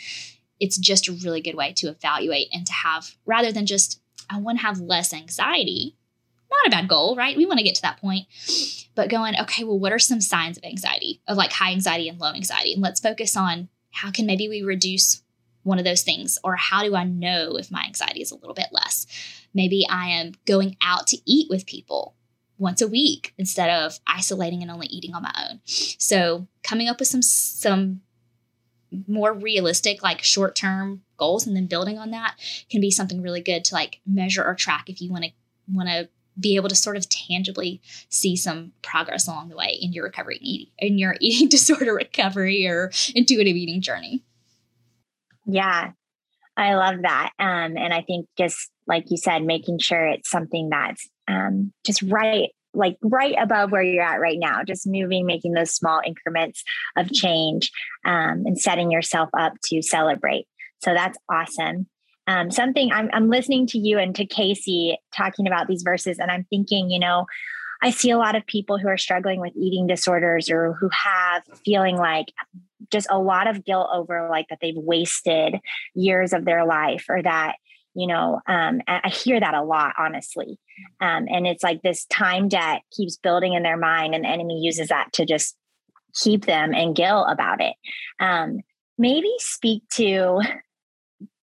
it's 0.60 0.78
just 0.78 1.08
a 1.08 1.12
really 1.12 1.40
good 1.40 1.56
way 1.56 1.72
to 1.74 1.88
evaluate 1.88 2.48
and 2.52 2.66
to 2.66 2.72
have, 2.72 3.16
rather 3.26 3.52
than 3.52 3.66
just, 3.66 4.00
I 4.30 4.38
want 4.38 4.58
to 4.58 4.64
have 4.64 4.80
less 4.80 5.12
anxiety. 5.12 5.96
Not 6.50 6.68
a 6.68 6.70
bad 6.70 6.88
goal, 6.88 7.16
right? 7.16 7.36
We 7.36 7.46
want 7.46 7.58
to 7.58 7.64
get 7.64 7.74
to 7.76 7.82
that 7.82 8.00
point. 8.00 8.26
But 8.94 9.10
going, 9.10 9.34
okay, 9.40 9.64
well, 9.64 9.78
what 9.78 9.92
are 9.92 9.98
some 9.98 10.20
signs 10.20 10.56
of 10.56 10.64
anxiety, 10.64 11.20
of 11.26 11.36
like 11.36 11.52
high 11.52 11.72
anxiety 11.72 12.08
and 12.08 12.20
low 12.20 12.32
anxiety? 12.32 12.72
And 12.72 12.82
let's 12.82 13.00
focus 13.00 13.36
on 13.36 13.68
how 13.90 14.12
can 14.12 14.24
maybe 14.24 14.48
we 14.48 14.62
reduce 14.62 15.23
one 15.64 15.78
of 15.78 15.84
those 15.84 16.02
things? 16.02 16.38
Or 16.44 16.56
how 16.56 16.82
do 16.82 16.94
I 16.94 17.04
know 17.04 17.56
if 17.56 17.70
my 17.70 17.82
anxiety 17.84 18.22
is 18.22 18.30
a 18.30 18.36
little 18.36 18.54
bit 18.54 18.68
less? 18.72 19.06
Maybe 19.52 19.86
I 19.88 20.08
am 20.08 20.32
going 20.46 20.76
out 20.80 21.06
to 21.08 21.18
eat 21.26 21.48
with 21.50 21.66
people 21.66 22.14
once 22.56 22.80
a 22.80 22.88
week 22.88 23.34
instead 23.36 23.68
of 23.68 23.98
isolating 24.06 24.62
and 24.62 24.70
only 24.70 24.86
eating 24.86 25.14
on 25.14 25.22
my 25.22 25.48
own. 25.50 25.60
So 25.64 26.46
coming 26.62 26.88
up 26.88 27.00
with 27.00 27.08
some 27.08 27.22
some 27.22 28.00
more 29.08 29.32
realistic, 29.32 30.02
like 30.02 30.22
short 30.22 30.54
term 30.54 31.02
goals 31.16 31.46
and 31.46 31.56
then 31.56 31.66
building 31.66 31.98
on 31.98 32.10
that 32.10 32.36
can 32.70 32.80
be 32.80 32.90
something 32.90 33.22
really 33.22 33.40
good 33.40 33.64
to 33.64 33.74
like 33.74 34.00
measure 34.06 34.44
or 34.44 34.54
track 34.54 34.88
if 34.88 35.00
you 35.00 35.10
want 35.10 35.24
to 35.24 35.30
want 35.72 35.88
to 35.88 36.08
be 36.38 36.56
able 36.56 36.68
to 36.68 36.74
sort 36.74 36.96
of 36.96 37.08
tangibly 37.08 37.80
see 38.08 38.34
some 38.34 38.72
progress 38.82 39.28
along 39.28 39.48
the 39.48 39.56
way 39.56 39.78
in 39.80 39.92
your 39.92 40.04
recovery 40.04 40.72
in 40.78 40.98
your 40.98 41.14
eating 41.20 41.48
disorder 41.48 41.94
recovery 41.94 42.66
or 42.66 42.90
intuitive 43.14 43.56
eating 43.56 43.80
journey. 43.80 44.22
Yeah, 45.46 45.92
I 46.56 46.74
love 46.74 47.02
that. 47.02 47.32
Um, 47.38 47.76
and 47.76 47.92
I 47.92 48.02
think 48.02 48.26
just 48.38 48.70
like 48.86 49.04
you 49.08 49.16
said, 49.16 49.42
making 49.42 49.78
sure 49.78 50.06
it's 50.06 50.30
something 50.30 50.68
that's 50.70 51.08
um, 51.28 51.72
just 51.84 52.02
right 52.02 52.50
like 52.76 52.96
right 53.02 53.36
above 53.38 53.70
where 53.70 53.82
you're 53.82 54.02
at 54.02 54.20
right 54.20 54.38
now, 54.38 54.64
just 54.64 54.86
moving, 54.86 55.26
making 55.26 55.52
those 55.52 55.70
small 55.70 56.00
increments 56.04 56.64
of 56.96 57.10
change 57.12 57.70
um, 58.04 58.42
and 58.46 58.58
setting 58.58 58.90
yourself 58.90 59.28
up 59.38 59.52
to 59.64 59.80
celebrate. 59.80 60.46
So 60.82 60.92
that's 60.92 61.16
awesome. 61.30 61.86
Um, 62.26 62.50
something 62.50 62.90
I'm, 62.92 63.10
I'm 63.12 63.28
listening 63.28 63.66
to 63.68 63.78
you 63.78 63.98
and 63.98 64.14
to 64.16 64.26
Casey 64.26 64.98
talking 65.14 65.46
about 65.46 65.68
these 65.68 65.82
verses, 65.82 66.18
and 66.18 66.30
I'm 66.30 66.46
thinking, 66.50 66.90
you 66.90 66.98
know, 66.98 67.26
I 67.82 67.90
see 67.90 68.10
a 68.10 68.18
lot 68.18 68.34
of 68.34 68.46
people 68.46 68.78
who 68.78 68.88
are 68.88 68.96
struggling 68.96 69.40
with 69.40 69.52
eating 69.56 69.86
disorders 69.86 70.48
or 70.50 70.72
who 70.72 70.88
have 70.88 71.42
feeling 71.64 71.96
like 71.96 72.26
just 72.90 73.06
a 73.10 73.18
lot 73.18 73.46
of 73.46 73.64
guilt 73.64 73.88
over 73.92 74.28
like 74.30 74.46
that 74.48 74.58
they've 74.60 74.74
wasted 74.76 75.56
years 75.94 76.32
of 76.32 76.44
their 76.44 76.64
life 76.64 77.06
or 77.08 77.22
that 77.22 77.56
you 77.94 78.06
know 78.06 78.40
um, 78.46 78.80
i 78.88 79.08
hear 79.08 79.38
that 79.40 79.54
a 79.54 79.62
lot 79.62 79.94
honestly. 79.98 80.58
Um, 81.00 81.26
and 81.28 81.46
it's 81.46 81.62
like 81.62 81.82
this 81.82 82.06
time 82.06 82.48
debt 82.48 82.82
keeps 82.90 83.16
building 83.16 83.54
in 83.54 83.62
their 83.62 83.76
mind 83.76 84.14
and 84.14 84.24
the 84.24 84.28
enemy 84.28 84.60
uses 84.60 84.88
that 84.88 85.12
to 85.14 85.24
just 85.24 85.56
keep 86.14 86.46
them 86.46 86.72
in 86.72 86.94
guilt 86.94 87.26
about 87.28 87.60
it. 87.60 87.74
Um, 88.20 88.60
maybe 88.98 89.32
speak 89.38 89.82
to 89.94 90.40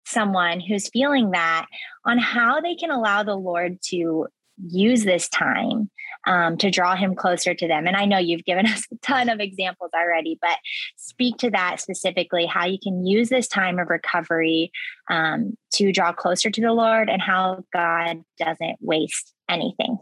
someone 0.06 0.60
who's 0.60 0.90
feeling 0.90 1.32
that 1.32 1.66
on 2.06 2.18
how 2.18 2.62
they 2.62 2.76
can 2.76 2.92
allow 2.92 3.24
the 3.24 3.36
lord 3.36 3.80
to 3.82 4.28
use 4.58 5.04
this 5.04 5.28
time 5.30 5.90
um, 6.28 6.58
to 6.58 6.72
draw 6.72 6.96
him 6.96 7.16
closer 7.16 7.54
to 7.54 7.68
them. 7.68 7.88
And 7.88 7.96
I 7.96 8.06
know 8.06 8.18
you've 8.18 8.46
given 8.46 8.66
us 8.68 8.86
a 8.92 8.98
ton 8.98 9.30
of 9.30 9.40
examples 9.40 9.92
already, 9.96 10.38
but 10.42 10.58
speak 10.98 11.38
to 11.38 11.52
that 11.52 11.80
specifically 11.80 12.46
how 12.46 12.66
you 12.66 12.80
can 12.82 13.06
use 13.06 13.30
this 13.30 13.48
time 13.48 13.80
of 13.80 13.90
recovery 13.90 14.72
um, 15.10 15.56
to 15.74 15.92
draw 15.92 16.14
closer 16.14 16.50
to 16.50 16.62
the 16.62 16.74
Lord 16.74 17.10
and 17.10 17.22
how 17.22 17.64
God 17.74 18.24
doesn't 18.38 18.78
waste 18.82 19.34
anything. 19.50 19.98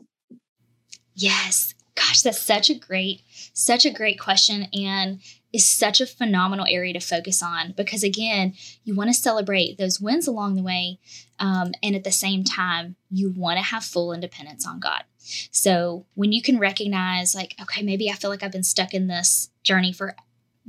Yes. 1.15 1.73
Gosh, 1.95 2.21
that's 2.21 2.41
such 2.41 2.69
a 2.69 2.75
great, 2.75 3.21
such 3.53 3.85
a 3.85 3.93
great 3.93 4.19
question. 4.19 4.67
And 4.73 5.21
is 5.53 5.71
such 5.71 6.01
a 6.01 6.07
phenomenal 6.07 6.65
area 6.67 6.93
to 6.93 6.99
focus 6.99 7.41
on 7.43 7.73
because 7.77 8.03
again 8.03 8.53
you 8.83 8.95
want 8.95 9.09
to 9.09 9.13
celebrate 9.13 9.77
those 9.77 10.01
wins 10.01 10.27
along 10.27 10.55
the 10.55 10.63
way 10.63 10.99
um, 11.39 11.71
and 11.81 11.95
at 11.95 12.03
the 12.03 12.11
same 12.11 12.43
time 12.43 12.95
you 13.09 13.29
want 13.29 13.57
to 13.57 13.63
have 13.63 13.83
full 13.83 14.11
independence 14.11 14.67
on 14.67 14.79
god. 14.79 15.03
So 15.51 16.05
when 16.15 16.31
you 16.33 16.41
can 16.41 16.59
recognize 16.59 17.33
like 17.35 17.55
okay 17.61 17.81
maybe 17.81 18.09
i 18.09 18.13
feel 18.13 18.29
like 18.29 18.43
i've 18.43 18.51
been 18.51 18.63
stuck 18.63 18.93
in 18.93 19.07
this 19.07 19.49
journey 19.63 19.93
for 19.93 20.15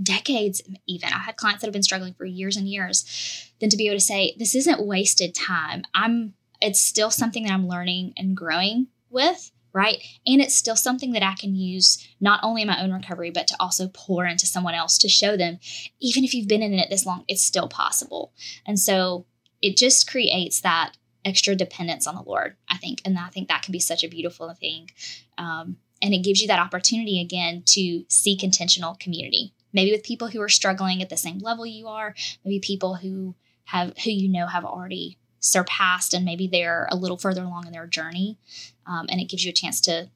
decades 0.02 0.60
even 0.86 1.08
i've 1.12 1.22
had 1.22 1.36
clients 1.36 1.62
that 1.62 1.68
have 1.68 1.72
been 1.72 1.82
struggling 1.82 2.14
for 2.14 2.24
years 2.24 2.56
and 2.56 2.68
years 2.68 3.52
then 3.60 3.70
to 3.70 3.76
be 3.76 3.86
able 3.86 3.96
to 3.96 4.04
say 4.04 4.34
this 4.38 4.54
isn't 4.54 4.84
wasted 4.84 5.34
time. 5.34 5.84
I'm 5.94 6.34
it's 6.60 6.80
still 6.80 7.10
something 7.10 7.44
that 7.44 7.52
i'm 7.52 7.68
learning 7.68 8.12
and 8.16 8.36
growing 8.36 8.88
with 9.10 9.50
right? 9.74 10.02
And 10.24 10.40
it's 10.40 10.54
still 10.54 10.76
something 10.76 11.12
that 11.12 11.22
I 11.24 11.34
can 11.34 11.54
use 11.56 12.08
not 12.20 12.40
only 12.42 12.62
in 12.62 12.68
my 12.68 12.80
own 12.80 12.92
recovery, 12.92 13.30
but 13.30 13.48
to 13.48 13.56
also 13.58 13.88
pour 13.88 14.24
into 14.24 14.46
someone 14.46 14.74
else 14.74 14.96
to 14.98 15.08
show 15.08 15.36
them, 15.36 15.58
even 16.00 16.24
if 16.24 16.32
you've 16.32 16.48
been 16.48 16.62
in 16.62 16.72
it 16.72 16.88
this 16.88 17.04
long, 17.04 17.24
it's 17.26 17.44
still 17.44 17.68
possible. 17.68 18.32
And 18.64 18.78
so 18.78 19.26
it 19.60 19.76
just 19.76 20.08
creates 20.08 20.60
that 20.60 20.92
extra 21.24 21.56
dependence 21.56 22.06
on 22.06 22.14
the 22.14 22.22
Lord, 22.22 22.56
I 22.68 22.76
think. 22.76 23.02
And 23.04 23.18
I 23.18 23.28
think 23.28 23.48
that 23.48 23.62
can 23.62 23.72
be 23.72 23.80
such 23.80 24.04
a 24.04 24.08
beautiful 24.08 24.52
thing. 24.54 24.90
Um, 25.36 25.78
and 26.00 26.14
it 26.14 26.18
gives 26.18 26.40
you 26.40 26.46
that 26.48 26.60
opportunity 26.60 27.20
again 27.20 27.62
to 27.68 28.04
seek 28.08 28.44
intentional 28.44 28.96
community, 29.00 29.54
maybe 29.72 29.90
with 29.90 30.04
people 30.04 30.28
who 30.28 30.40
are 30.40 30.48
struggling 30.48 31.02
at 31.02 31.08
the 31.08 31.16
same 31.16 31.38
level 31.38 31.66
you 31.66 31.88
are, 31.88 32.14
maybe 32.44 32.60
people 32.60 32.94
who 32.94 33.34
have 33.64 33.96
who 34.04 34.10
you 34.10 34.28
know 34.28 34.46
have 34.46 34.64
already 34.64 35.18
surpassed 35.44 36.14
and 36.14 36.24
maybe 36.24 36.46
they're 36.46 36.88
a 36.90 36.96
little 36.96 37.18
further 37.18 37.42
along 37.42 37.66
in 37.66 37.72
their 37.72 37.86
journey. 37.86 38.38
Um, 38.86 39.06
and 39.10 39.20
it 39.20 39.28
gives 39.28 39.44
you 39.44 39.50
a 39.50 39.54
chance 39.54 39.80
to 39.82 40.08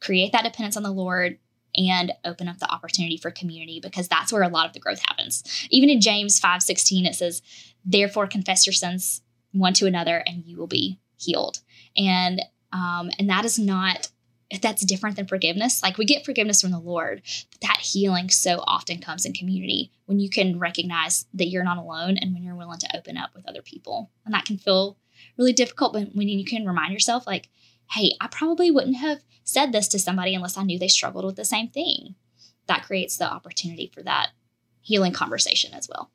create 0.00 0.32
that 0.32 0.44
dependence 0.44 0.76
on 0.76 0.84
the 0.84 0.92
Lord 0.92 1.38
and 1.76 2.12
open 2.24 2.48
up 2.48 2.58
the 2.58 2.70
opportunity 2.70 3.16
for 3.16 3.30
community 3.30 3.80
because 3.82 4.08
that's 4.08 4.32
where 4.32 4.42
a 4.42 4.48
lot 4.48 4.66
of 4.66 4.72
the 4.72 4.78
growth 4.78 5.02
happens. 5.04 5.66
Even 5.70 5.90
in 5.90 6.00
James 6.00 6.38
5 6.38 6.62
16, 6.62 7.06
it 7.06 7.14
says, 7.14 7.42
Therefore 7.84 8.26
confess 8.26 8.66
your 8.66 8.72
sins 8.72 9.22
one 9.52 9.74
to 9.74 9.86
another 9.86 10.22
and 10.26 10.44
you 10.46 10.56
will 10.56 10.66
be 10.66 11.00
healed. 11.16 11.58
And 11.96 12.42
um, 12.72 13.10
and 13.18 13.28
that 13.30 13.44
is 13.44 13.58
not 13.58 14.08
that's 14.62 14.84
different 14.84 15.16
than 15.16 15.26
forgiveness. 15.26 15.82
Like 15.82 15.98
we 15.98 16.04
get 16.04 16.24
forgiveness 16.24 16.60
from 16.60 16.70
the 16.70 16.78
Lord, 16.78 17.22
but 17.50 17.60
that 17.62 17.78
healing 17.78 18.30
so 18.30 18.62
often 18.66 19.00
comes 19.00 19.24
in 19.24 19.32
community 19.32 19.90
when 20.06 20.20
you 20.20 20.30
can 20.30 20.58
recognize 20.58 21.26
that 21.34 21.48
you're 21.48 21.64
not 21.64 21.78
alone 21.78 22.16
and 22.16 22.32
when 22.32 22.42
you're 22.42 22.54
willing 22.54 22.78
to 22.78 22.96
open 22.96 23.16
up 23.16 23.30
with 23.34 23.48
other 23.48 23.62
people. 23.62 24.10
And 24.24 24.32
that 24.34 24.44
can 24.44 24.58
feel 24.58 24.98
really 25.36 25.52
difficult, 25.52 25.92
but 25.92 26.14
when 26.14 26.28
you 26.28 26.44
can 26.44 26.66
remind 26.66 26.92
yourself, 26.92 27.26
like, 27.26 27.48
hey, 27.90 28.12
I 28.20 28.28
probably 28.28 28.70
wouldn't 28.70 28.96
have 28.96 29.18
said 29.44 29.72
this 29.72 29.88
to 29.88 29.98
somebody 29.98 30.34
unless 30.34 30.56
I 30.56 30.62
knew 30.62 30.78
they 30.78 30.88
struggled 30.88 31.24
with 31.24 31.36
the 31.36 31.44
same 31.44 31.68
thing. 31.68 32.14
That 32.66 32.84
creates 32.84 33.16
the 33.16 33.30
opportunity 33.30 33.90
for 33.92 34.02
that 34.02 34.30
healing 34.80 35.12
conversation 35.12 35.72
as 35.72 35.88
well. 35.88 36.10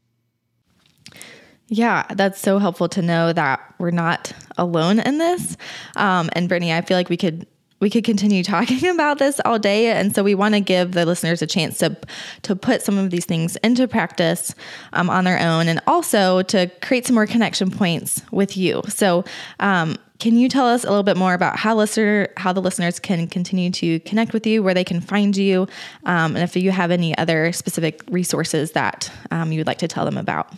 Yeah, 1.67 2.06
that's 2.10 2.39
so 2.39 2.60
helpful 2.60 2.89
to 2.89 3.02
know 3.02 3.32
that 3.32 3.76
we're 3.80 3.91
not 3.91 4.34
alone 4.58 5.00
in 5.00 5.17
this. 5.17 5.56
Um, 5.96 6.30
and 6.34 6.50
Brittany, 6.50 6.74
I 6.74 6.82
feel 6.82 6.98
like 6.98 7.10
we 7.10 7.15
could 7.15 7.48
we 7.82 7.89
could 7.89 8.06
continue 8.06 8.44
talking 8.44 8.88
about 8.88 9.17
this 9.17 9.41
all 9.44 9.60
day. 9.60 9.88
And 9.91 10.15
so 10.15 10.24
we 10.24 10.36
want 10.36 10.54
to 10.54 10.62
give 10.62 10.94
the 10.94 11.06
listeners 11.06 11.41
a 11.41 11.48
chance 11.48 11.80
to 11.80 11.98
to 12.44 12.56
put 12.56 12.82
some 12.82 12.98
of 12.98 13.10
these 13.10 13.26
things 13.26 13.58
into 13.58 13.88
practice 13.88 14.56
um, 14.94 15.10
on 15.10 15.26
their 15.26 15.39
own 15.39 15.67
and 15.67 15.82
also 15.88 16.44
to 16.44 16.72
create 16.82 17.06
some 17.06 17.15
more 17.15 17.28
connection 17.28 17.70
points 17.70 18.22
with 18.32 18.56
you. 18.56 18.82
So 18.88 19.26
um, 19.60 19.98
can 20.20 20.38
you 20.38 20.50
tell 20.50 20.67
us 20.67 20.84
a 20.84 20.88
little 20.88 21.04
bit 21.04 21.17
more 21.17 21.34
about 21.34 21.58
how 21.58 21.76
listener 21.76 22.30
how 22.38 22.54
the 22.54 22.62
listeners 22.62 23.00
can 23.00 23.28
continue 23.28 23.72
to 23.72 24.00
connect 24.02 24.34
with 24.34 24.46
you 24.46 24.62
where 24.62 24.76
they 24.76 24.84
can 24.84 25.02
find 25.02 25.36
you 25.36 25.67
um, 26.06 26.36
and 26.36 26.44
if 26.44 26.56
you 26.56 26.70
have 26.72 26.91
any 26.91 27.17
other 27.17 27.52
specific 27.52 28.04
resources 28.10 28.74
that 28.74 29.12
um, 29.32 29.52
you 29.52 29.60
would 29.60 29.67
like 29.67 29.80
to 29.80 29.88
tell 29.88 30.06
them 30.06 30.17
about? 30.17 30.54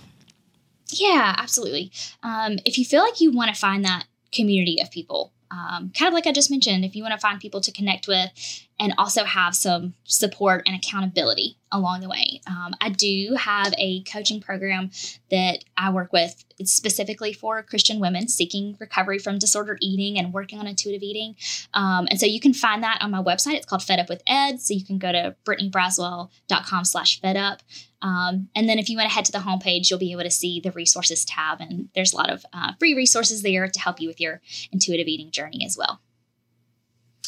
Yeah 0.91 1.33
absolutely. 1.37 1.91
Um, 2.23 2.57
if 2.65 2.77
you 2.77 2.83
feel 2.83 3.01
like 3.01 3.21
you 3.21 3.31
want 3.31 3.53
to 3.53 3.59
find 3.59 3.85
that 3.85 4.05
community 4.33 4.79
of 4.81 4.91
people 4.91 5.32
um, 5.53 5.91
kind 5.97 6.07
of 6.07 6.13
like 6.13 6.25
I 6.25 6.31
just 6.31 6.49
mentioned, 6.49 6.83
if 6.83 6.95
you 6.95 7.03
want 7.03 7.13
to 7.13 7.19
find 7.19 7.39
people 7.39 7.61
to 7.61 7.71
connect 7.71 8.07
with 8.07 8.31
and 8.79 8.93
also 8.97 9.23
have 9.23 9.55
some 9.55 9.93
support 10.03 10.63
and 10.65 10.75
accountability 10.75 11.57
along 11.71 12.01
the 12.01 12.09
way. 12.09 12.41
Um, 12.47 12.75
I 12.81 12.89
do 12.89 13.35
have 13.37 13.73
a 13.77 14.03
coaching 14.03 14.39
program 14.39 14.91
that 15.31 15.63
I 15.77 15.91
work 15.91 16.13
with 16.13 16.43
it's 16.59 16.71
specifically 16.71 17.33
for 17.33 17.61
Christian 17.63 17.99
women 17.99 18.27
seeking 18.27 18.77
recovery 18.79 19.19
from 19.19 19.37
disordered 19.37 19.79
eating 19.81 20.17
and 20.17 20.33
working 20.33 20.59
on 20.59 20.67
intuitive 20.67 21.01
eating. 21.01 21.35
Um, 21.73 22.07
and 22.09 22.19
so 22.19 22.25
you 22.25 22.39
can 22.39 22.53
find 22.53 22.83
that 22.83 22.99
on 23.01 23.11
my 23.11 23.21
website. 23.21 23.55
It's 23.55 23.65
called 23.65 23.83
Fed 23.83 23.99
Up 23.99 24.09
with 24.09 24.21
Ed. 24.27 24.61
So 24.61 24.73
you 24.73 24.85
can 24.85 24.97
go 24.97 25.11
to 25.11 25.35
brittanybraswell.com 25.45 26.85
slash 26.85 27.19
fed 27.21 27.37
up. 27.37 27.61
Um, 28.01 28.49
and 28.55 28.67
then 28.67 28.79
if 28.79 28.89
you 28.89 28.97
want 28.97 29.09
to 29.09 29.13
head 29.13 29.25
to 29.25 29.31
the 29.31 29.39
homepage, 29.39 29.89
you'll 29.89 29.99
be 29.99 30.11
able 30.11 30.23
to 30.23 30.31
see 30.31 30.59
the 30.59 30.71
resources 30.71 31.25
tab. 31.25 31.61
And 31.61 31.89
there's 31.95 32.13
a 32.13 32.17
lot 32.17 32.29
of 32.29 32.45
uh, 32.53 32.73
free 32.79 32.93
resources 32.93 33.41
there 33.41 33.67
to 33.67 33.79
help 33.79 33.99
you 33.99 34.07
with 34.07 34.19
your 34.19 34.41
intuitive 34.71 35.07
eating 35.07 35.31
journey 35.31 35.65
as 35.65 35.77
well. 35.77 36.01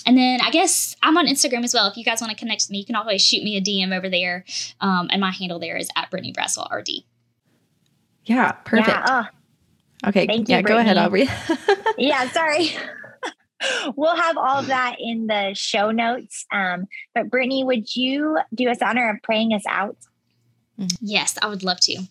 And 0.06 0.18
then 0.18 0.40
I 0.42 0.52
guess 0.52 0.96
I'm 1.02 1.18
on 1.18 1.28
Instagram 1.28 1.64
as 1.64 1.74
well. 1.74 1.88
If 1.88 1.98
you 1.98 2.04
guys 2.04 2.22
want 2.22 2.32
to 2.32 2.38
connect 2.38 2.64
with 2.64 2.72
me, 2.72 2.80
you 2.80 2.86
can 2.86 2.96
always 2.96 3.22
shoot 3.22 3.44
me 3.44 3.58
a 3.58 3.62
DM 3.62 3.96
over 3.96 4.10
there. 4.10 4.46
Um, 4.80 5.10
and 5.12 5.20
my 5.20 5.32
handle 5.32 5.60
there 5.60 5.78
is 5.78 5.90
at 5.96 6.12
Brittany 6.12 6.34
Braswell 6.34 6.72
RD. 6.72 7.04
Yeah, 8.26 8.52
perfect. 8.52 8.90
Yeah, 8.90 9.06
oh. 9.08 10.10
Okay, 10.10 10.28
Thank 10.28 10.50
yeah, 10.50 10.58
you, 10.58 10.64
go 10.64 10.78
ahead, 10.78 10.98
Aubrey. 10.98 11.28
yeah, 11.98 12.30
sorry. 12.30 12.70
we'll 13.96 14.16
have 14.16 14.38
all 14.38 14.58
of 14.58 14.68
that 14.68 14.98
in 15.00 15.28
the 15.28 15.54
show 15.56 15.92
notes. 15.92 16.46
Um, 16.52 16.86
but 17.14 17.30
Brittany, 17.30 17.64
would 17.64 17.96
you 17.96 18.40
do 18.54 18.70
us 18.70 18.82
honor 18.82 19.10
of 19.10 19.22
praying 19.24 19.54
us 19.54 19.64
out? 19.68 19.98
Yes, 21.00 21.38
I 21.42 21.48
would 21.48 21.64
love 21.64 21.80
to. 21.82 22.04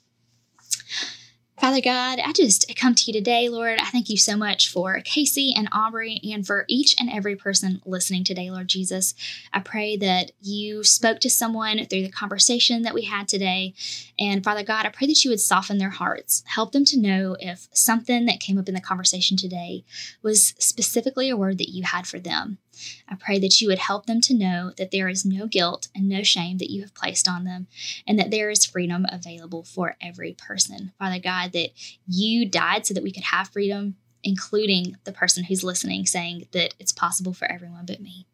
Father 1.61 1.81
God, 1.81 2.19
I 2.19 2.33
just 2.33 2.75
come 2.77 2.97
to 2.97 3.05
you 3.07 3.13
today, 3.13 3.49
Lord. 3.49 3.79
I 3.79 3.85
thank 3.85 4.11
you 4.11 4.17
so 4.17 4.37
much 4.37 4.69
for 4.69 5.01
Casey 5.05 5.55
and 5.57 5.69
Aubrey 5.71 6.21
and 6.25 6.45
for 6.45 6.65
each 6.69 6.97
and 6.99 7.09
every 7.09 7.37
person 7.37 7.81
listening 7.87 8.25
today, 8.25 8.51
Lord 8.51 8.67
Jesus. 8.67 9.15
I 9.53 9.61
pray 9.61 9.97
that 9.99 10.33
you 10.43 10.83
spoke 10.83 11.21
to 11.21 11.31
someone 11.31 11.87
through 11.87 12.03
the 12.03 12.11
conversation 12.11 12.83
that 12.83 12.93
we 12.93 13.03
had 13.03 13.29
today. 13.29 13.73
And 14.19 14.43
Father 14.43 14.65
God, 14.65 14.85
I 14.85 14.89
pray 14.89 15.07
that 15.07 15.25
you 15.25 15.31
would 15.31 15.41
soften 15.41 15.79
their 15.79 15.91
hearts, 15.91 16.43
help 16.47 16.73
them 16.73 16.85
to 16.87 16.99
know 16.99 17.37
if 17.39 17.69
something 17.73 18.27
that 18.27 18.41
came 18.41 18.59
up 18.59 18.69
in 18.69 18.75
the 18.75 18.81
conversation 18.81 19.37
today 19.37 19.85
was 20.23 20.55
specifically 20.59 21.31
a 21.31 21.37
word 21.37 21.59
that 21.59 21.71
you 21.71 21.85
had 21.85 22.09
for 22.09 22.19
them. 22.19 22.59
I 23.09 23.15
pray 23.15 23.39
that 23.39 23.61
you 23.61 23.69
would 23.69 23.79
help 23.79 24.07
them 24.07 24.21
to 24.23 24.35
know 24.35 24.73
that 24.77 24.91
there 24.91 25.09
is 25.09 25.25
no 25.25 25.47
guilt 25.47 25.89
and 25.95 26.09
no 26.09 26.23
shame 26.23 26.59
that 26.59 26.71
you 26.71 26.83
have 26.83 26.95
placed 26.95 27.29
on 27.29 27.45
them, 27.45 27.67
and 28.07 28.19
that 28.19 28.31
there 28.31 28.51
is 28.51 28.65
freedom 28.67 29.07
available 29.11 29.65
for 29.65 29.97
every 30.01 30.33
person. 30.33 30.93
Father 30.99 31.19
God, 31.19 31.53
that 31.53 31.71
you 32.07 32.47
died 32.47 32.87
so 32.87 32.95
that 32.95 33.03
we 33.03 33.13
could 33.13 33.25
have 33.25 33.49
freedom 33.49 33.97
including 34.25 34.97
the 35.05 35.13
person 35.13 35.45
who's 35.45 35.63
listening, 35.63 36.07
saying 36.07 36.49
that 36.53 36.75
it's 36.79 36.93
possible 36.93 37.33
for 37.33 37.51
everyone 37.51 37.85
but 37.87 38.01
me. 38.01 38.27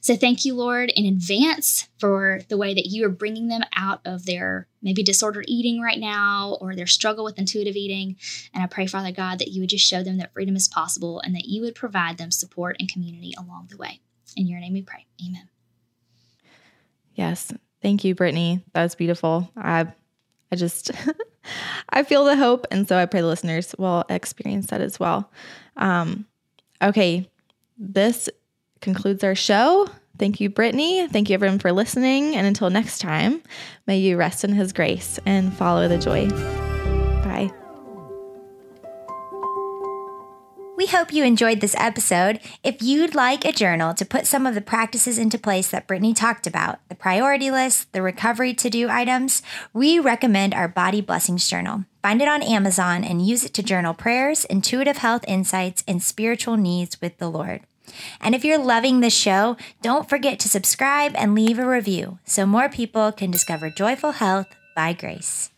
So 0.00 0.16
thank 0.16 0.44
you, 0.44 0.54
Lord, 0.54 0.92
in 0.94 1.06
advance 1.06 1.88
for 1.98 2.40
the 2.48 2.56
way 2.56 2.74
that 2.74 2.86
you 2.86 3.04
are 3.06 3.10
bringing 3.10 3.48
them 3.48 3.62
out 3.74 4.00
of 4.04 4.26
their 4.26 4.68
maybe 4.82 5.02
disordered 5.02 5.46
eating 5.48 5.80
right 5.80 5.98
now 5.98 6.58
or 6.60 6.74
their 6.74 6.86
struggle 6.86 7.24
with 7.24 7.38
intuitive 7.38 7.76
eating. 7.76 8.16
And 8.52 8.62
I 8.62 8.66
pray, 8.66 8.86
Father 8.86 9.12
God, 9.12 9.38
that 9.38 9.48
you 9.48 9.62
would 9.62 9.70
just 9.70 9.86
show 9.86 10.02
them 10.02 10.18
that 10.18 10.32
freedom 10.32 10.56
is 10.56 10.68
possible 10.68 11.20
and 11.20 11.34
that 11.34 11.46
you 11.46 11.62
would 11.62 11.74
provide 11.74 12.18
them 12.18 12.30
support 12.30 12.76
and 12.78 12.88
community 12.88 13.34
along 13.38 13.68
the 13.70 13.76
way. 13.76 14.00
In 14.36 14.46
your 14.46 14.60
name 14.60 14.74
we 14.74 14.82
pray. 14.82 15.06
Amen. 15.26 15.48
Yes. 17.14 17.52
Thank 17.80 18.04
you, 18.04 18.14
Brittany. 18.14 18.64
That 18.72 18.82
was 18.82 18.94
beautiful. 18.94 19.50
I 19.56 19.86
I 20.50 20.56
just 20.56 20.90
I 21.90 22.02
feel 22.02 22.24
the 22.24 22.36
hope. 22.36 22.66
And 22.70 22.88
so 22.88 22.96
I 22.96 23.06
pray 23.06 23.20
the 23.20 23.26
listeners 23.26 23.74
will 23.78 24.04
experience 24.08 24.68
that 24.68 24.80
as 24.80 24.98
well. 24.98 25.30
Um, 25.76 26.26
okay, 26.82 27.28
this 27.78 28.28
concludes 28.80 29.24
our 29.24 29.34
show. 29.34 29.88
Thank 30.18 30.40
you, 30.40 30.48
Brittany. 30.48 31.08
Thank 31.08 31.28
you, 31.28 31.34
everyone, 31.34 31.58
for 31.58 31.72
listening. 31.72 32.36
And 32.36 32.46
until 32.46 32.70
next 32.70 33.00
time, 33.00 33.42
may 33.86 33.98
you 33.98 34.16
rest 34.16 34.44
in 34.44 34.52
his 34.52 34.72
grace 34.72 35.18
and 35.26 35.52
follow 35.52 35.88
the 35.88 35.98
joy. 35.98 36.63
We 40.76 40.86
hope 40.86 41.12
you 41.12 41.22
enjoyed 41.22 41.60
this 41.60 41.76
episode. 41.78 42.40
If 42.64 42.82
you'd 42.82 43.14
like 43.14 43.44
a 43.44 43.52
journal 43.52 43.94
to 43.94 44.04
put 44.04 44.26
some 44.26 44.44
of 44.44 44.56
the 44.56 44.60
practices 44.60 45.18
into 45.18 45.38
place 45.38 45.70
that 45.70 45.86
Brittany 45.86 46.12
talked 46.12 46.48
about, 46.48 46.80
the 46.88 46.96
priority 46.96 47.48
list, 47.48 47.92
the 47.92 48.02
recovery 48.02 48.54
to 48.54 48.68
do 48.68 48.88
items, 48.88 49.40
we 49.72 50.00
recommend 50.00 50.52
our 50.52 50.66
Body 50.66 51.00
Blessings 51.00 51.48
Journal. 51.48 51.84
Find 52.02 52.20
it 52.20 52.26
on 52.26 52.42
Amazon 52.42 53.04
and 53.04 53.24
use 53.24 53.44
it 53.44 53.54
to 53.54 53.62
journal 53.62 53.94
prayers, 53.94 54.44
intuitive 54.46 54.96
health 54.96 55.24
insights, 55.28 55.84
and 55.86 56.02
spiritual 56.02 56.56
needs 56.56 57.00
with 57.00 57.18
the 57.18 57.30
Lord. 57.30 57.60
And 58.20 58.34
if 58.34 58.44
you're 58.44 58.58
loving 58.58 58.98
this 58.98 59.14
show, 59.14 59.56
don't 59.80 60.08
forget 60.08 60.40
to 60.40 60.48
subscribe 60.48 61.12
and 61.14 61.36
leave 61.36 61.60
a 61.60 61.68
review 61.68 62.18
so 62.24 62.46
more 62.46 62.68
people 62.68 63.12
can 63.12 63.30
discover 63.30 63.70
joyful 63.70 64.10
health 64.12 64.48
by 64.74 64.92
grace. 64.92 65.50